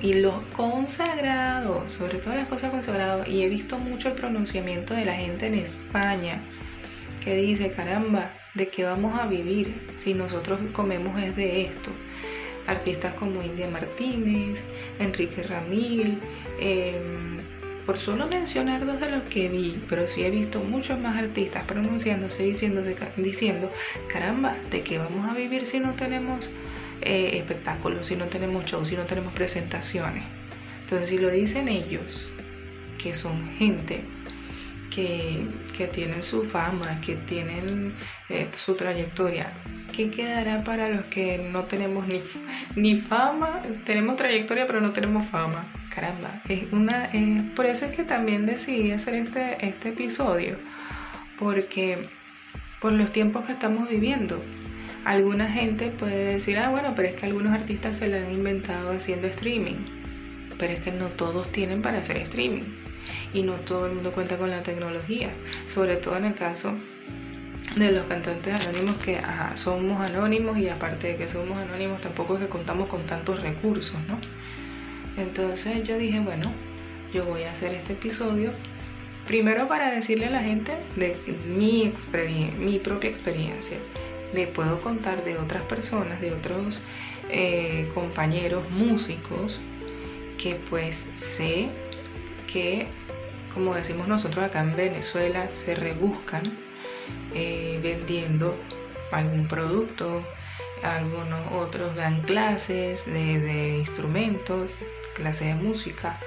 y 0.00 0.14
los 0.14 0.42
consagrados, 0.54 1.90
sobre 1.90 2.16
todo 2.16 2.34
las 2.34 2.48
cosas 2.48 2.70
consagradas, 2.70 3.28
y 3.28 3.42
he 3.42 3.48
visto 3.50 3.78
mucho 3.78 4.08
el 4.08 4.14
pronunciamiento 4.14 4.94
de 4.94 5.04
la 5.04 5.12
gente 5.12 5.48
en 5.48 5.54
España 5.54 6.40
que 7.22 7.36
dice, 7.36 7.70
caramba, 7.70 8.32
¿de 8.58 8.68
qué 8.68 8.84
vamos 8.84 9.18
a 9.18 9.26
vivir 9.26 9.80
si 9.96 10.12
nosotros 10.12 10.60
comemos 10.72 11.22
es 11.22 11.34
de 11.36 11.62
esto? 11.62 11.90
Artistas 12.66 13.14
como 13.14 13.42
India 13.42 13.70
Martínez, 13.70 14.64
Enrique 14.98 15.42
Ramil, 15.44 16.18
em, 16.60 17.38
por 17.86 17.96
solo 17.96 18.26
mencionar 18.26 18.84
dos 18.84 19.00
de 19.00 19.10
los 19.10 19.22
que 19.24 19.48
vi, 19.48 19.80
pero 19.88 20.06
sí 20.08 20.24
he 20.24 20.30
visto 20.30 20.60
muchos 20.60 20.98
más 20.98 21.16
artistas 21.16 21.64
pronunciándose, 21.64 22.42
diciéndose, 22.42 22.94
diciendo, 23.16 23.70
caramba, 24.12 24.54
¿de 24.70 24.82
qué 24.82 24.98
vamos 24.98 25.30
a 25.30 25.34
vivir 25.34 25.64
si 25.64 25.80
no 25.80 25.94
tenemos 25.94 26.50
eh, 27.00 27.38
espectáculos, 27.38 28.06
si 28.06 28.16
no 28.16 28.26
tenemos 28.26 28.64
shows, 28.64 28.88
si 28.88 28.96
no 28.96 29.04
tenemos 29.04 29.32
presentaciones. 29.32 30.24
Entonces, 30.80 31.08
si 31.08 31.18
lo 31.18 31.30
dicen 31.30 31.68
ellos, 31.68 32.28
que 32.98 33.14
son 33.14 33.40
gente 33.56 34.02
que, 35.76 35.86
tienen 35.86 36.22
su 36.22 36.44
fama, 36.44 37.00
que 37.00 37.14
tienen 37.14 37.94
eh, 38.28 38.48
su 38.56 38.74
trayectoria, 38.74 39.50
¿qué 39.92 40.10
quedará 40.10 40.64
para 40.64 40.88
los 40.88 41.04
que 41.06 41.38
no 41.38 41.64
tenemos 41.64 42.08
ni, 42.08 42.22
ni 42.74 42.98
fama? 42.98 43.62
Tenemos 43.84 44.16
trayectoria, 44.16 44.66
pero 44.66 44.80
no 44.80 44.90
tenemos 44.90 45.28
fama. 45.28 45.64
Caramba, 45.94 46.42
es 46.48 46.72
una, 46.72 47.10
por 47.54 47.66
eso 47.66 47.86
es 47.86 47.92
que 47.92 48.04
también 48.04 48.46
decidí 48.46 48.92
hacer 48.92 49.14
este, 49.14 49.64
este 49.66 49.90
episodio, 49.90 50.56
porque 51.38 52.08
por 52.80 52.92
los 52.92 53.12
tiempos 53.12 53.46
que 53.46 53.52
estamos 53.52 53.88
viviendo, 53.88 54.42
Alguna 55.04 55.50
gente 55.50 55.88
puede 55.88 56.34
decir, 56.34 56.58
ah, 56.58 56.68
bueno, 56.68 56.92
pero 56.94 57.08
es 57.08 57.14
que 57.14 57.24
algunos 57.24 57.54
artistas 57.54 57.96
se 57.96 58.08
lo 58.08 58.18
han 58.18 58.30
inventado 58.30 58.90
haciendo 58.90 59.26
streaming. 59.28 59.76
Pero 60.58 60.74
es 60.74 60.80
que 60.80 60.92
no 60.92 61.06
todos 61.06 61.50
tienen 61.50 61.80
para 61.80 62.00
hacer 62.00 62.18
streaming. 62.18 62.87
Y 63.34 63.42
no 63.42 63.54
todo 63.54 63.86
el 63.86 63.92
mundo 63.92 64.12
cuenta 64.12 64.36
con 64.36 64.50
la 64.50 64.62
tecnología. 64.62 65.30
Sobre 65.66 65.96
todo 65.96 66.16
en 66.16 66.24
el 66.26 66.34
caso 66.34 66.72
de 67.76 67.92
los 67.92 68.06
cantantes 68.06 68.66
anónimos 68.66 68.96
que 68.96 69.18
somos 69.54 70.00
anónimos 70.00 70.58
y 70.58 70.68
aparte 70.68 71.08
de 71.08 71.16
que 71.16 71.28
somos 71.28 71.58
anónimos 71.58 72.00
tampoco 72.00 72.34
es 72.34 72.40
que 72.42 72.48
contamos 72.48 72.88
con 72.88 73.02
tantos 73.04 73.40
recursos, 73.40 73.98
¿no? 74.08 74.18
Entonces 75.16 75.82
yo 75.82 75.98
dije, 75.98 76.20
bueno, 76.20 76.52
yo 77.12 77.24
voy 77.24 77.42
a 77.42 77.52
hacer 77.52 77.74
este 77.74 77.92
episodio 77.92 78.52
primero 79.26 79.68
para 79.68 79.90
decirle 79.90 80.26
a 80.26 80.30
la 80.30 80.42
gente 80.42 80.76
de 80.96 81.16
mi, 81.46 81.92
mi 82.58 82.78
propia 82.78 83.10
experiencia 83.10 83.76
le 84.34 84.46
puedo 84.46 84.80
contar 84.80 85.24
de 85.24 85.38
otras 85.38 85.62
personas, 85.62 86.20
de 86.20 86.32
otros 86.32 86.82
eh, 87.30 87.88
compañeros 87.94 88.70
músicos 88.70 89.60
que 90.36 90.54
pues 90.54 91.08
sé 91.16 91.68
que, 92.52 92.88
como 93.54 93.74
decimos 93.74 94.08
nosotros 94.08 94.44
acá 94.44 94.60
en 94.60 94.74
Venezuela, 94.74 95.48
se 95.48 95.74
rebuscan 95.74 96.58
eh, 97.34 97.78
vendiendo 97.82 98.56
algún 99.12 99.46
producto, 99.46 100.22
algunos 100.82 101.52
otros 101.52 101.94
dan 101.94 102.22
clases 102.22 103.06
de, 103.06 103.76
instrumentos, 103.78 104.72
clases 105.14 105.48
de 105.48 105.54
música, 105.54 106.18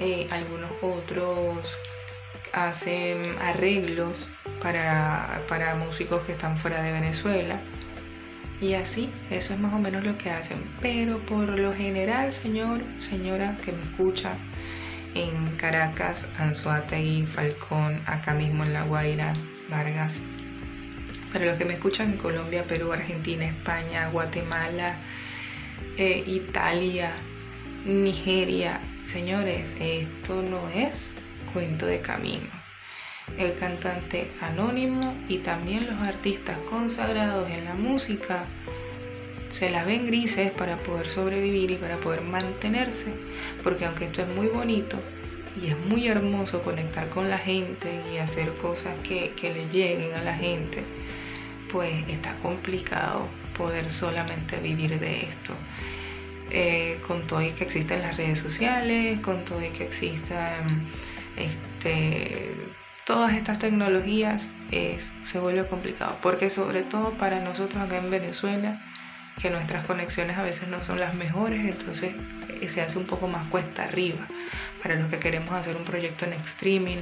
eh, 0.00 0.28
algunos 0.30 0.70
otros 0.82 1.76
hacen 2.52 3.36
arreglos 3.40 4.28
para, 4.62 5.42
para 5.48 5.74
músicos 5.74 6.22
que 6.22 6.32
están 6.32 6.56
fuera 6.56 6.82
de 6.82 6.92
Venezuela. 6.92 7.60
Y 8.60 8.72
así, 8.72 9.10
eso 9.30 9.52
es 9.52 9.60
más 9.60 9.74
o 9.74 9.78
menos 9.78 10.02
lo 10.04 10.16
que 10.16 10.30
hacen. 10.30 10.58
Pero 10.80 11.18
por 11.18 11.60
lo 11.60 11.74
general, 11.74 12.32
señor, 12.32 12.80
señora 12.98 13.58
que 13.62 13.72
me 13.72 13.82
escucha 13.82 14.36
en 15.16 15.56
Caracas, 15.56 16.28
Anzuategui, 16.38 17.24
Falcón, 17.26 18.02
acá 18.06 18.34
mismo 18.34 18.64
en 18.64 18.72
La 18.74 18.82
Guaira, 18.84 19.34
Vargas. 19.70 20.20
Para 21.32 21.46
los 21.46 21.58
que 21.58 21.64
me 21.64 21.74
escuchan 21.74 22.12
en 22.12 22.18
Colombia, 22.18 22.64
Perú, 22.64 22.92
Argentina, 22.92 23.46
España, 23.46 24.08
Guatemala, 24.08 24.96
eh, 25.96 26.22
Italia, 26.26 27.12
Nigeria. 27.86 28.80
Señores, 29.06 29.76
esto 29.80 30.42
no 30.42 30.68
es 30.68 31.12
cuento 31.52 31.86
de 31.86 32.00
camino. 32.00 32.48
el 33.38 33.58
cantante 33.58 34.30
anónimo 34.40 35.12
y 35.28 35.38
también 35.38 35.88
los 35.88 36.00
artistas 36.06 36.58
consagrados 36.70 37.50
en 37.50 37.64
la 37.64 37.74
música 37.74 38.44
se 39.48 39.70
las 39.70 39.86
ven 39.86 40.04
grises 40.04 40.50
para 40.50 40.76
poder 40.76 41.08
sobrevivir 41.08 41.70
y 41.70 41.76
para 41.76 41.96
poder 41.98 42.22
mantenerse, 42.22 43.12
porque 43.62 43.84
aunque 43.84 44.06
esto 44.06 44.22
es 44.22 44.28
muy 44.28 44.48
bonito 44.48 44.98
y 45.60 45.68
es 45.68 45.78
muy 45.78 46.08
hermoso 46.08 46.62
conectar 46.62 47.08
con 47.08 47.30
la 47.30 47.38
gente 47.38 48.02
y 48.12 48.18
hacer 48.18 48.54
cosas 48.56 48.94
que, 49.02 49.32
le 49.42 49.68
lleguen 49.68 50.14
a 50.14 50.22
la 50.22 50.34
gente, 50.34 50.82
pues 51.70 51.92
está 52.08 52.36
complicado 52.36 53.28
poder 53.56 53.90
solamente 53.90 54.58
vivir 54.58 54.98
de 54.98 55.22
esto. 55.22 55.54
Eh, 56.50 57.00
con 57.04 57.26
todo 57.26 57.42
y 57.42 57.50
que 57.50 57.64
existen 57.64 58.02
las 58.02 58.16
redes 58.16 58.38
sociales, 58.38 59.18
con 59.20 59.44
todo 59.44 59.64
y 59.64 59.70
que 59.70 59.84
existan 59.84 60.86
este, 61.36 62.54
todas 63.04 63.34
estas 63.34 63.58
tecnologías, 63.58 64.50
es, 64.70 65.10
se 65.22 65.40
vuelve 65.40 65.66
complicado. 65.66 66.18
Porque 66.22 66.50
sobre 66.50 66.82
todo 66.82 67.12
para 67.14 67.40
nosotros 67.40 67.82
acá 67.82 67.98
en 67.98 68.10
Venezuela, 68.10 68.80
que 69.40 69.50
nuestras 69.50 69.84
conexiones 69.84 70.38
a 70.38 70.42
veces 70.42 70.68
no 70.68 70.82
son 70.82 70.98
las 70.98 71.14
mejores, 71.14 71.60
entonces 71.60 72.14
eh, 72.48 72.68
se 72.68 72.80
hace 72.80 72.98
un 72.98 73.06
poco 73.06 73.28
más 73.28 73.48
cuesta 73.48 73.84
arriba 73.84 74.26
para 74.82 74.94
los 74.94 75.08
que 75.08 75.18
queremos 75.18 75.52
hacer 75.52 75.76
un 75.76 75.84
proyecto 75.84 76.24
en 76.24 76.34
streaming 76.34 76.98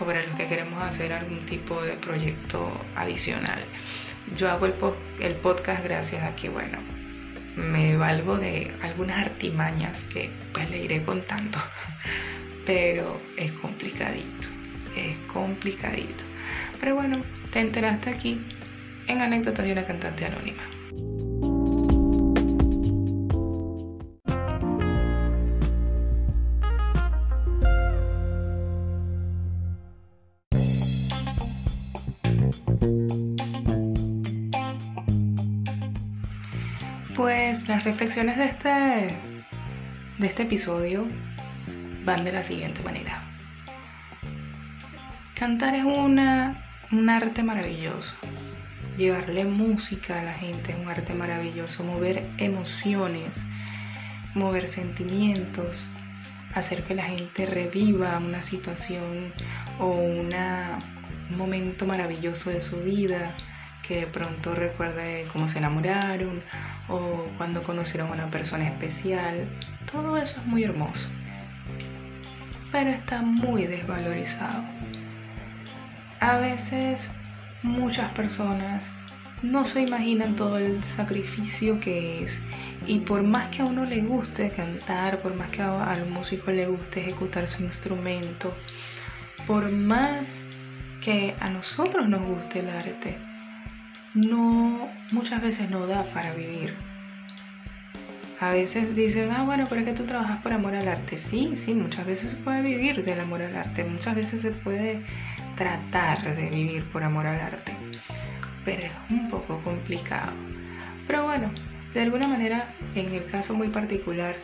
o 0.00 0.04
para 0.04 0.22
los 0.22 0.36
que 0.36 0.48
queremos 0.48 0.82
hacer 0.82 1.12
algún 1.12 1.46
tipo 1.46 1.80
de 1.82 1.92
proyecto 1.92 2.70
adicional. 2.96 3.60
Yo 4.36 4.50
hago 4.50 4.66
el, 4.66 4.74
el 5.20 5.34
podcast 5.36 5.82
gracias 5.82 6.24
a 6.24 6.36
que, 6.36 6.48
bueno, 6.48 6.78
me 7.56 7.96
valgo 7.96 8.38
de 8.38 8.72
algunas 8.82 9.18
artimañas 9.18 10.04
que 10.04 10.30
pues 10.52 10.70
le 10.70 10.78
iré 10.82 11.02
contando, 11.02 11.58
pero 12.66 13.20
es 13.36 13.52
complicadito, 13.52 14.48
es 14.96 15.16
complicadito. 15.32 16.24
Pero 16.80 16.94
bueno, 16.94 17.22
te 17.52 17.60
enteraste 17.60 18.10
aquí 18.10 18.40
en 19.06 19.22
anécdotas 19.22 19.64
de 19.64 19.72
una 19.72 19.84
cantante 19.84 20.26
anónima. 20.26 20.77
Reflexiones 37.88 38.36
de 38.36 38.44
este, 38.44 38.68
de 40.18 40.26
este 40.26 40.42
episodio 40.42 41.06
van 42.04 42.22
de 42.22 42.32
la 42.32 42.42
siguiente 42.42 42.82
manera. 42.82 43.22
Cantar 45.34 45.74
es 45.74 45.84
una, 45.84 46.62
un 46.92 47.08
arte 47.08 47.42
maravilloso. 47.42 48.14
Llevarle 48.98 49.46
música 49.46 50.20
a 50.20 50.22
la 50.22 50.34
gente 50.34 50.72
es 50.72 50.78
un 50.78 50.90
arte 50.90 51.14
maravilloso. 51.14 51.82
Mover 51.82 52.28
emociones, 52.36 53.44
mover 54.34 54.68
sentimientos, 54.68 55.86
hacer 56.54 56.82
que 56.82 56.94
la 56.94 57.04
gente 57.04 57.46
reviva 57.46 58.18
una 58.18 58.42
situación 58.42 59.32
o 59.78 59.86
un 59.86 60.34
momento 61.30 61.86
maravilloso 61.86 62.50
de 62.50 62.60
su 62.60 62.82
vida 62.82 63.34
que 63.80 64.00
de 64.00 64.06
pronto 64.06 64.54
recuerde 64.54 65.26
cómo 65.32 65.48
se 65.48 65.56
enamoraron 65.56 66.42
o 66.88 67.26
cuando 67.36 67.62
conocieron 67.62 68.08
a 68.08 68.12
una 68.12 68.30
persona 68.30 68.66
especial. 68.66 69.48
Todo 69.90 70.16
eso 70.16 70.40
es 70.40 70.46
muy 70.46 70.64
hermoso, 70.64 71.08
pero 72.72 72.90
está 72.90 73.22
muy 73.22 73.66
desvalorizado. 73.66 74.64
A 76.20 76.36
veces 76.38 77.10
muchas 77.62 78.12
personas 78.12 78.90
no 79.42 79.64
se 79.64 79.82
imaginan 79.82 80.34
todo 80.34 80.58
el 80.58 80.82
sacrificio 80.82 81.78
que 81.78 82.24
es 82.24 82.42
y 82.86 83.00
por 83.00 83.22
más 83.22 83.48
que 83.48 83.62
a 83.62 83.66
uno 83.66 83.84
le 83.84 84.02
guste 84.02 84.50
cantar, 84.50 85.20
por 85.20 85.34
más 85.34 85.50
que 85.50 85.62
al 85.62 86.08
músico 86.08 86.50
le 86.50 86.66
guste 86.66 87.00
ejecutar 87.00 87.46
su 87.46 87.62
instrumento, 87.62 88.52
por 89.46 89.70
más 89.70 90.42
que 91.02 91.34
a 91.40 91.50
nosotros 91.50 92.08
nos 92.08 92.22
guste 92.22 92.60
el 92.60 92.70
arte, 92.70 93.18
no, 94.14 94.88
muchas 95.12 95.42
veces 95.42 95.70
no 95.70 95.86
da 95.86 96.04
para 96.04 96.32
vivir. 96.32 96.74
A 98.40 98.50
veces 98.50 98.94
dicen, 98.94 99.30
ah, 99.32 99.42
bueno, 99.42 99.66
pero 99.68 99.80
es 99.80 99.86
que 99.86 99.94
tú 99.94 100.04
trabajas 100.04 100.40
por 100.42 100.52
amor 100.52 100.74
al 100.74 100.86
arte. 100.86 101.18
Sí, 101.18 101.56
sí, 101.56 101.74
muchas 101.74 102.06
veces 102.06 102.30
se 102.30 102.36
puede 102.36 102.62
vivir 102.62 103.04
del 103.04 103.20
amor 103.20 103.42
al 103.42 103.56
arte, 103.56 103.84
muchas 103.84 104.14
veces 104.14 104.42
se 104.42 104.52
puede 104.52 105.02
tratar 105.56 106.36
de 106.36 106.50
vivir 106.50 106.84
por 106.84 107.02
amor 107.02 107.26
al 107.26 107.40
arte, 107.40 107.74
pero 108.64 108.82
es 108.82 108.92
un 109.10 109.28
poco 109.28 109.58
complicado. 109.64 110.30
Pero 111.08 111.24
bueno, 111.24 111.50
de 111.94 112.02
alguna 112.02 112.28
manera, 112.28 112.68
en 112.94 113.12
el 113.12 113.24
caso 113.24 113.54
muy 113.54 113.68
particular, 113.68 114.36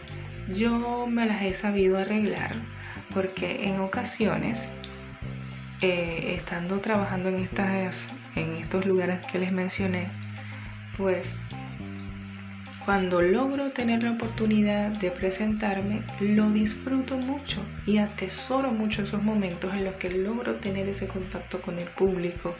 yo 0.57 1.07
me 1.07 1.27
las 1.27 1.42
he 1.42 1.55
sabido 1.55 1.98
arreglar 1.98 2.57
porque 3.12 3.68
en 3.68 3.79
ocasiones, 3.79 4.70
eh, 5.81 6.35
estando 6.37 6.81
trabajando 6.81 7.29
en 7.29 7.37
estas 7.37 8.11
en 8.37 8.53
estos 8.55 8.87
lugares 8.87 9.20
que 9.31 9.38
les 9.38 9.53
mencioné, 9.53 10.07
pues 10.97 11.38
cuando 12.85 13.23
logro 13.23 13.70
tener 13.70 14.03
la 14.03 14.11
oportunidad 14.11 14.90
de 14.90 15.11
presentarme, 15.11 16.03
lo 16.20 16.51
disfruto 16.51 17.16
mucho 17.16 17.62
y 17.87 17.97
atesoro 17.97 18.73
mucho 18.73 19.03
esos 19.03 19.23
momentos 19.23 19.73
en 19.73 19.85
los 19.85 19.94
que 19.94 20.11
logro 20.11 20.57
tener 20.57 20.87
ese 20.88 21.09
contacto 21.09 21.62
con 21.62 21.79
el 21.79 21.87
público, 21.87 22.55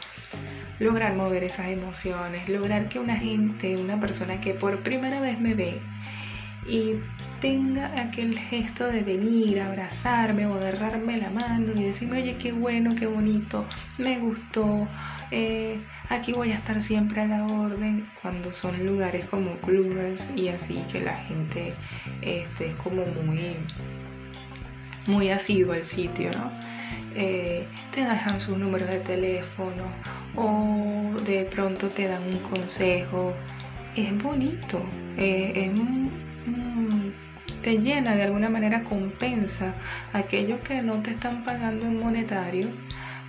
lograr 0.79 1.15
mover 1.15 1.45
esas 1.45 1.67
emociones, 1.69 2.49
lograr 2.49 2.89
que 2.89 2.99
una 2.99 3.17
gente, 3.17 3.77
una 3.77 4.01
persona 4.01 4.41
que 4.41 4.55
por 4.55 4.81
primera 4.81 5.21
vez 5.21 5.39
me 5.41 5.53
ve 5.53 5.79
y 6.67 6.95
tenga 7.43 8.01
aquel 8.01 8.39
gesto 8.39 8.87
de 8.87 9.03
venir, 9.03 9.61
abrazarme 9.61 10.47
o 10.47 10.55
agarrarme 10.55 11.19
la 11.19 11.29
mano 11.29 11.73
y 11.75 11.83
decirme, 11.83 12.23
oye, 12.23 12.37
qué 12.39 12.53
bueno, 12.53 12.95
qué 12.95 13.07
bonito, 13.07 13.67
me 13.99 14.19
gustó, 14.19 14.89
eh, 15.37 15.79
aquí 16.11 16.33
voy 16.33 16.53
a 16.53 16.55
estar 16.55 16.81
siempre 16.81 17.23
a 17.23 17.27
la 17.27 17.45
orden 17.45 18.07
cuando 18.23 18.53
son 18.53 18.87
lugares 18.87 19.27
como 19.27 19.57
clubes 19.57 20.31
y 20.37 20.47
así 20.47 20.85
que 20.93 21.01
la 21.01 21.17
gente 21.17 21.75
este, 22.23 22.69
es 22.69 22.77
como 22.77 23.05
muy 23.05 23.57
muy 25.09 25.31
asidua 25.31 25.75
al 25.75 25.85
sitio, 25.85 26.31
¿no? 26.31 26.53
Eh, 27.17 27.67
te 27.91 28.03
dejan 28.03 28.39
sus 28.39 28.57
números 28.57 28.89
de 28.89 29.01
teléfono 29.01 29.83
o 30.37 31.21
de 31.27 31.45
pronto 31.47 31.89
te 31.89 32.07
dan 32.07 32.23
un 32.23 32.39
consejo. 32.39 33.35
Es 33.97 34.17
bonito, 34.23 34.83
eh, 35.17 35.73
te 37.61 37.79
llena 37.79 38.15
de 38.15 38.23
alguna 38.23 38.51
manera, 38.51 38.85
compensa 38.85 39.75
aquello 40.13 40.61
que 40.61 40.81
no 40.81 41.03
te 41.03 41.11
están 41.11 41.45
pagando 41.45 41.87
en 41.87 41.99
monetario 41.99 42.69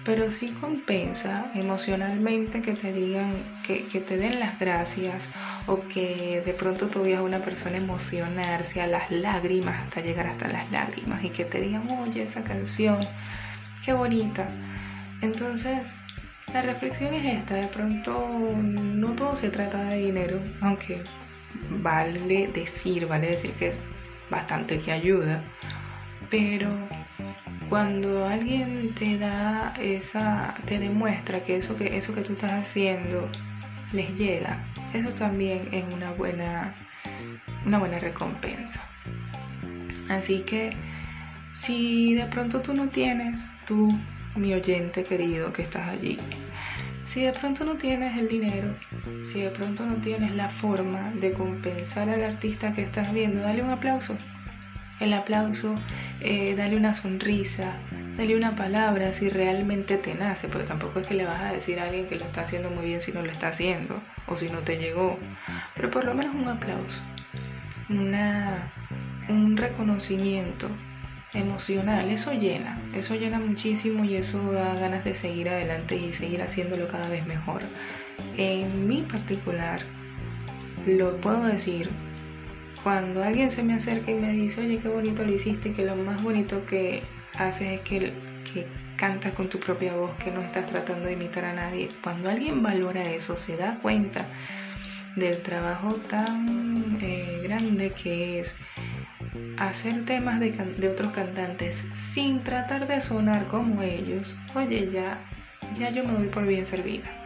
pero 0.05 0.29
sí 0.29 0.49
compensa 0.61 1.51
emocionalmente 1.55 2.61
que 2.61 2.73
te 2.73 2.93
digan, 2.93 3.33
que, 3.65 3.81
te 3.99 4.17
den 4.17 4.39
las 4.39 4.59
gracias 4.59 5.29
o 5.65 5.81
que 5.87 6.43
de 6.45 6.53
pronto 6.53 6.87
tú 6.87 7.01
veas 7.01 7.19
a 7.19 7.23
una 7.23 7.39
persona 7.39 7.77
emocionarse 7.77 8.81
a 8.81 8.87
las 8.87 9.09
lágrimas, 9.09 9.83
hasta 9.83 10.01
llegar 10.01 10.27
hasta 10.27 10.47
las 10.47 10.71
lágrimas 10.71 11.23
y 11.23 11.29
que 11.29 11.43
te 11.43 11.59
digan, 11.59 11.89
oye, 11.89 12.21
esa 12.21 12.43
canción, 12.43 12.99
qué 13.83 13.93
bonita. 13.93 14.47
Entonces, 15.21 15.95
la 16.53 16.61
reflexión 16.61 17.15
es 17.15 17.25
esta, 17.39 17.55
de 17.55 17.67
pronto 17.67 18.37
no 18.61 19.13
todo 19.13 19.35
se 19.35 19.49
trata 19.49 19.83
de 19.85 19.97
dinero, 19.97 20.39
aunque 20.61 21.01
vale 21.81 22.47
decir, 22.53 23.07
vale 23.07 23.31
decir 23.31 23.53
que 23.53 23.69
es 23.69 23.79
bastante 24.29 24.79
que 24.79 24.91
ayuda, 24.91 25.41
pero 26.29 26.69
cuando 27.69 28.25
alguien 28.25 28.93
te 28.93 29.17
da 29.17 29.73
esa, 29.80 30.56
te 30.65 30.80
demuestra 30.80 31.43
que 31.43 31.58
eso 31.58 31.75
que, 31.75 31.97
eso 31.97 32.13
que 32.13 32.21
tú 32.21 32.34
estás 32.34 32.54
haciendo 32.54 33.30
les 33.91 34.15
llega, 34.15 34.63
eso 34.93 35.10
también 35.10 35.69
es 35.71 35.84
una 35.93 36.12
buena, 36.12 36.73
una 37.65 37.80
buena 37.80 37.99
recompensa. 37.99 38.82
Así 40.10 40.41
que 40.41 40.71
si 41.54 42.13
de 42.13 42.25
pronto 42.25 42.62
tú 42.62 42.73
no 42.73 42.89
tienes, 42.89 43.49
tú, 43.65 43.97
mi 44.36 44.54
oyente 44.54 45.04
querido 45.04 45.54
que 45.54 45.62
estás 45.62 45.88
allí, 45.89 46.19
si 47.04 47.23
de 47.23 47.32
pronto 47.32 47.63
no 47.65 47.75
tienes 47.75 48.17
el 48.17 48.28
dinero, 48.28 48.75
si 49.23 49.41
de 49.41 49.49
pronto 49.49 49.86
no 49.86 49.95
tienes 49.95 50.36
la 50.36 50.49
forma 50.49 51.12
de 51.12 51.34
compensar 51.34 52.10
al 52.10 52.23
artista 52.23 52.73
que 52.73 52.82
estás 52.82 53.13
viendo, 53.13 53.41
dale 53.41 53.63
un 53.63 53.69
aplauso 53.69 54.15
el 54.99 55.13
aplauso, 55.13 55.75
eh, 56.21 56.55
dale 56.55 56.77
una 56.77 56.93
sonrisa, 56.93 57.73
dale 58.17 58.36
una 58.36 58.55
palabra 58.55 59.12
si 59.13 59.29
realmente 59.29 59.97
te 59.97 60.15
nace, 60.15 60.47
porque 60.47 60.67
tampoco 60.67 60.99
es 60.99 61.08
que 61.08 61.13
le 61.13 61.25
vas 61.25 61.41
a 61.41 61.51
decir 61.51 61.79
a 61.79 61.86
alguien 61.86 62.08
que 62.08 62.15
lo 62.15 62.25
está 62.25 62.41
haciendo 62.41 62.69
muy 62.69 62.86
bien 62.86 63.01
si 63.01 63.12
no 63.12 63.21
lo 63.21 63.31
está 63.31 63.49
haciendo 63.49 64.01
o 64.27 64.36
si 64.36 64.49
no 64.49 64.60
te 64.60 64.77
llegó, 64.77 65.19
pero 65.75 65.91
por 65.91 66.05
lo 66.05 66.13
menos 66.13 66.36
un 66.36 66.47
aplauso, 66.47 67.01
una, 67.89 68.71
un 69.27 69.58
reconocimiento 69.58 70.69
emocional, 71.34 72.10
eso 72.10 72.34
llena, 72.34 72.79
eso 72.93 73.15
llena 73.15 73.39
muchísimo 73.39 74.05
y 74.05 74.15
eso 74.15 74.51
da 74.53 74.75
ganas 74.75 75.03
de 75.03 75.15
seguir 75.15 75.49
adelante 75.49 75.97
y 75.97 76.13
seguir 76.13 76.41
haciéndolo 76.41 76.88
cada 76.88 77.10
vez 77.10 77.25
mejor. 77.25 77.62
En 78.38 78.88
mi 78.88 79.01
particular, 79.01 79.81
lo 80.86 81.17
puedo 81.17 81.43
decir, 81.43 81.89
cuando 82.86 83.24
alguien 83.24 83.50
se 83.50 83.63
me 83.63 83.74
acerca 83.74 84.12
y 84.12 84.13
me 84.13 84.32
dice, 84.32 84.62
oye, 84.62 84.78
qué 84.78 84.89
bonito 84.89 85.24
lo 85.24 85.34
hiciste, 85.34 85.74
que 85.74 85.84
lo 85.84 85.95
más 85.95 86.21
bonito 86.21 86.67
que 86.67 87.02
haces 87.36 87.69
es 87.71 87.82
que, 87.82 88.13
que 88.54 88.67
cantas 88.95 89.34
con 89.34 89.50
tu 89.50 89.60
propia 89.60 89.95
voz, 89.95 90.12
que 90.24 90.30
no 90.30 90.39
estás 90.39 90.67
tratando 90.67 91.08
de 91.08 91.13
imitar 91.13 91.45
a 91.45 91.54
nadie, 91.54 91.89
cuando 92.04 92.30
alguien 92.30 92.62
valora 92.62 93.10
eso, 93.10 93.36
se 93.38 93.58
da 93.58 93.80
cuenta 93.82 94.28
del 95.15 95.41
trabajo 95.41 95.95
tan 95.95 97.00
eh, 97.02 97.41
grande 97.41 97.89
que 97.89 98.39
es 98.39 98.56
hacer 99.58 100.06
temas 100.06 100.39
de, 100.39 100.52
de, 100.52 100.88
otros 100.88 101.12
cantantes 101.12 101.80
sin 101.95 102.43
tratar 102.43 102.88
de 102.88 103.02
sonar 103.02 103.48
como 103.48 103.82
ellos, 103.82 104.36
oye, 104.54 104.91
ya, 104.93 105.17
ya 105.76 105.89
yo 105.89 106.06
me 106.06 106.13
doy 106.13 106.28
por 106.28 106.45
bien 106.45 106.67
servida. 106.67 107.24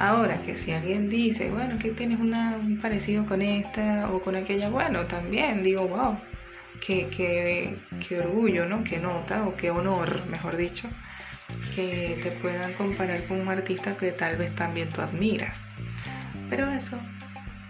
Ahora 0.00 0.40
que 0.40 0.54
si 0.54 0.72
alguien 0.72 1.10
dice, 1.10 1.50
bueno, 1.50 1.78
que 1.78 1.90
tienes 1.90 2.18
una, 2.20 2.56
un 2.56 2.80
parecido 2.80 3.26
con 3.26 3.42
esta 3.42 4.10
o 4.10 4.22
con 4.22 4.34
aquella, 4.34 4.70
bueno, 4.70 5.04
también 5.04 5.62
digo, 5.62 5.86
wow, 5.88 6.18
qué, 6.84 7.08
qué, 7.14 7.76
qué 8.08 8.18
orgullo, 8.18 8.64
¿no? 8.64 8.82
Qué 8.82 8.98
nota 8.98 9.46
o 9.46 9.54
qué 9.54 9.70
honor, 9.70 10.24
mejor 10.30 10.56
dicho, 10.56 10.88
que 11.74 12.18
te 12.22 12.30
puedan 12.30 12.72
comparar 12.72 13.24
con 13.24 13.42
un 13.42 13.48
artista 13.50 13.94
que 13.98 14.10
tal 14.12 14.38
vez 14.38 14.54
también 14.54 14.88
tú 14.88 15.02
admiras. 15.02 15.68
Pero 16.48 16.70
eso, 16.70 16.98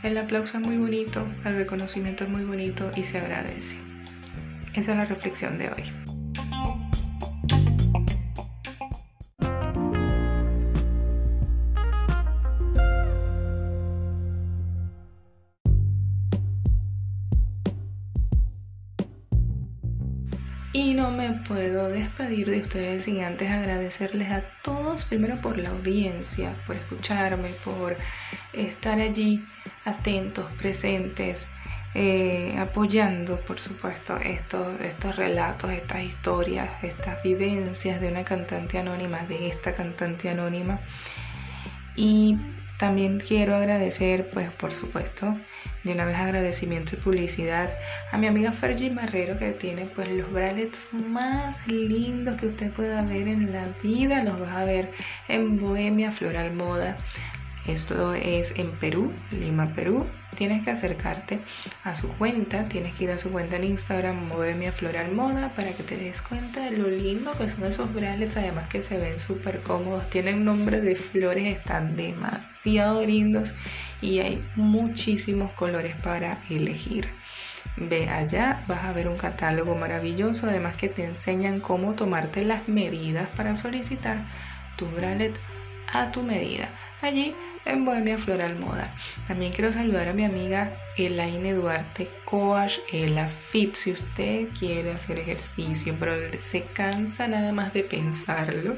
el 0.05 0.16
aplauso 0.16 0.57
es 0.59 0.64
muy 0.64 0.77
bonito, 0.77 1.27
el 1.45 1.57
reconocimiento 1.57 2.23
es 2.23 2.31
muy 2.31 2.45
bonito 2.45 2.93
y 2.95 3.03
se 3.03 3.19
agradece. 3.19 3.79
Esa 4.73 4.93
es 4.93 4.99
la 4.99 5.05
reflexión 5.05 5.59
de 5.59 5.71
hoy. 5.71 5.99
Puedo 21.50 21.88
despedir 21.88 22.48
de 22.48 22.60
ustedes 22.60 23.04
sin 23.04 23.24
antes 23.24 23.50
agradecerles 23.50 24.30
a 24.30 24.42
todos, 24.62 25.04
primero 25.04 25.40
por 25.40 25.58
la 25.58 25.70
audiencia, 25.70 26.54
por 26.64 26.76
escucharme, 26.76 27.48
por 27.64 27.96
estar 28.52 29.00
allí 29.00 29.44
atentos, 29.84 30.46
presentes, 30.52 31.48
eh, 31.96 32.56
apoyando, 32.56 33.40
por 33.40 33.58
supuesto, 33.58 34.16
estos, 34.18 34.80
estos 34.80 35.16
relatos, 35.16 35.72
estas 35.72 36.04
historias, 36.04 36.70
estas 36.84 37.20
vivencias 37.24 38.00
de 38.00 38.06
una 38.06 38.22
cantante 38.22 38.78
anónima, 38.78 39.24
de 39.24 39.48
esta 39.48 39.72
cantante 39.72 40.30
anónima. 40.30 40.78
Y 41.96 42.38
también 42.81 43.21
quiero 43.21 43.55
agradecer, 43.55 44.31
pues 44.31 44.51
por 44.51 44.73
supuesto, 44.73 45.37
de 45.85 45.93
una 45.93 46.07
vez 46.07 46.16
agradecimiento 46.16 46.97
y 46.97 46.99
publicidad 46.99 47.71
a 48.11 48.16
mi 48.16 48.27
amiga 48.27 48.53
Fergie 48.53 48.90
Marrero 48.90 49.38
que 49.38 49.51
tiene 49.53 49.85
pues 49.85 50.09
los 50.09 50.33
bralets 50.33 50.88
más 50.95 51.66
lindos 51.66 52.37
que 52.37 52.47
usted 52.47 52.73
pueda 52.73 53.03
ver 53.03 53.29
en 53.29 53.53
la 53.53 53.69
vida. 53.83 54.25
Los 54.25 54.40
vas 54.40 54.57
a 54.57 54.64
ver 54.64 54.93
en 55.29 55.61
Bohemia 55.61 56.11
Floral 56.11 56.55
Moda. 56.55 56.97
Esto 57.66 58.14
es 58.14 58.59
en 58.59 58.71
Perú, 58.71 59.12
Lima, 59.31 59.75
Perú. 59.75 60.07
Tienes 60.37 60.64
que 60.64 60.71
acercarte 60.71 61.40
a 61.85 61.95
su 61.95 62.09
cuenta, 62.16 62.64
tienes 62.64 62.95
que 62.95 63.05
ir 63.05 63.11
a 63.11 63.19
su 63.19 63.31
cuenta 63.31 63.57
en 63.57 63.64
Instagram, 63.64 64.29
Bohemia 64.29 64.73
Floral 64.73 65.12
Moda, 65.12 65.51
para 65.51 65.73
que 65.73 65.83
te 65.83 65.97
des 65.97 66.23
cuenta 66.23 66.71
de 66.71 66.79
lo 66.79 66.88
lindo 66.88 67.33
que 67.37 67.49
son 67.49 67.64
esos 67.64 67.93
brales, 67.93 68.37
además 68.37 68.69
que 68.69 68.81
se 68.83 68.99
ven 68.99 69.21
súper 69.21 69.61
cómodos, 69.61 70.09
tienen 70.09 70.45
nombre 70.45 70.81
de 70.81 70.97
flores, 70.97 71.59
están 71.59 71.97
demasiado 71.97 73.05
lindos 73.05 73.53
y 74.01 74.21
hay 74.21 74.43
muchísimos 74.57 75.53
colores 75.53 75.97
para 75.97 76.38
elegir. 76.49 77.09
Ve 77.77 78.09
allá, 78.09 78.64
vas 78.66 78.85
a 78.85 78.93
ver 78.93 79.09
un 79.09 79.16
catálogo 79.16 79.75
maravilloso, 79.75 80.49
además 80.49 80.77
que 80.77 80.88
te 80.88 81.05
enseñan 81.05 81.61
cómo 81.61 81.95
tomarte 81.95 82.45
las 82.45 82.69
medidas 82.69 83.29
para 83.37 83.57
solicitar 83.57 84.19
tu 84.77 84.87
bralet 84.87 85.38
a 85.93 86.11
tu 86.12 86.23
medida. 86.23 86.69
Allí 87.03 87.35
en 87.64 87.85
Bohemia 87.85 88.18
Floral 88.18 88.59
Moda. 88.59 88.94
También 89.29 89.53
quiero 89.53 89.73
saludar 89.73 90.09
a 90.09 90.12
mi 90.12 90.25
amiga 90.25 90.73
Elaine 90.96 91.55
Duarte, 91.55 92.09
Coach 92.25 92.79
Ela 92.92 93.29
Fit. 93.29 93.75
Si 93.75 93.92
usted 93.92 94.49
quiere 94.59 94.92
hacer 94.92 95.18
ejercicio, 95.18 95.96
pero 95.99 96.14
se 96.38 96.62
cansa 96.62 97.29
nada 97.29 97.53
más 97.53 97.73
de 97.73 97.83
pensarlo 97.83 98.77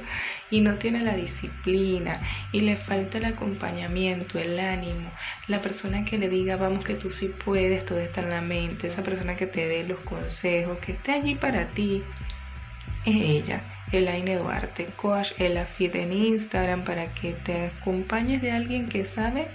y 0.51 0.61
no 0.61 0.75
tiene 0.77 1.01
la 1.01 1.15
disciplina 1.15 2.21
y 2.53 2.61
le 2.61 2.77
falta 2.77 3.19
el 3.19 3.25
acompañamiento, 3.27 4.39
el 4.39 4.59
ánimo, 4.59 5.11
la 5.49 5.63
persona 5.63 6.05
que 6.05 6.19
le 6.19 6.29
diga, 6.29 6.57
vamos 6.57 6.85
que 6.85 6.95
tú 6.95 7.11
sí 7.11 7.29
puedes, 7.29 7.87
todo 7.87 8.01
está 8.01 8.21
en 8.21 8.31
la 8.31 8.43
mente, 8.43 8.89
esa 8.89 9.03
persona 9.03 9.37
que 9.37 9.47
te 9.47 9.67
dé 9.67 9.85
los 9.85 10.01
consejos, 10.01 10.79
que 10.79 10.93
esté 10.93 11.13
allí 11.13 11.35
para 11.35 11.67
ti, 11.67 12.03
es 13.05 13.17
ella. 13.17 13.72
Elaine 13.93 14.37
Duarte, 14.37 14.87
Coach 14.97 15.33
Elafit 15.39 15.95
en 15.97 16.13
Instagram 16.13 16.83
para 16.85 17.13
que 17.13 17.33
te 17.33 17.67
acompañes 17.67 18.43
de 18.43 18.53
alguien 18.53 18.89
que 18.89 19.05
sabe 19.05 19.47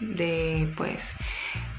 de 0.00 0.68
pues 0.76 1.16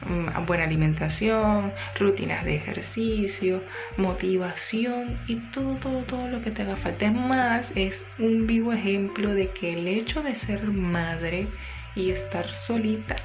mm, 0.07 0.45
buena 0.45 0.65
alimentación, 0.65 1.71
rutinas 1.97 2.43
de 2.43 2.55
ejercicio, 2.55 3.63
motivación 3.97 5.17
y 5.27 5.35
todo, 5.35 5.75
todo, 5.75 6.03
todo 6.03 6.27
lo 6.27 6.41
que 6.41 6.51
te 6.51 6.63
haga 6.63 6.75
falta. 6.75 7.05
Es 7.05 7.13
más, 7.13 7.73
es 7.75 8.03
un 8.17 8.45
vivo 8.45 8.73
ejemplo 8.73 9.33
de 9.33 9.49
que 9.49 9.73
el 9.73 9.87
hecho 9.87 10.21
de 10.21 10.35
ser 10.35 10.63
madre 10.65 11.47
y 11.95 12.11
estar 12.11 12.47
solita 12.47 13.15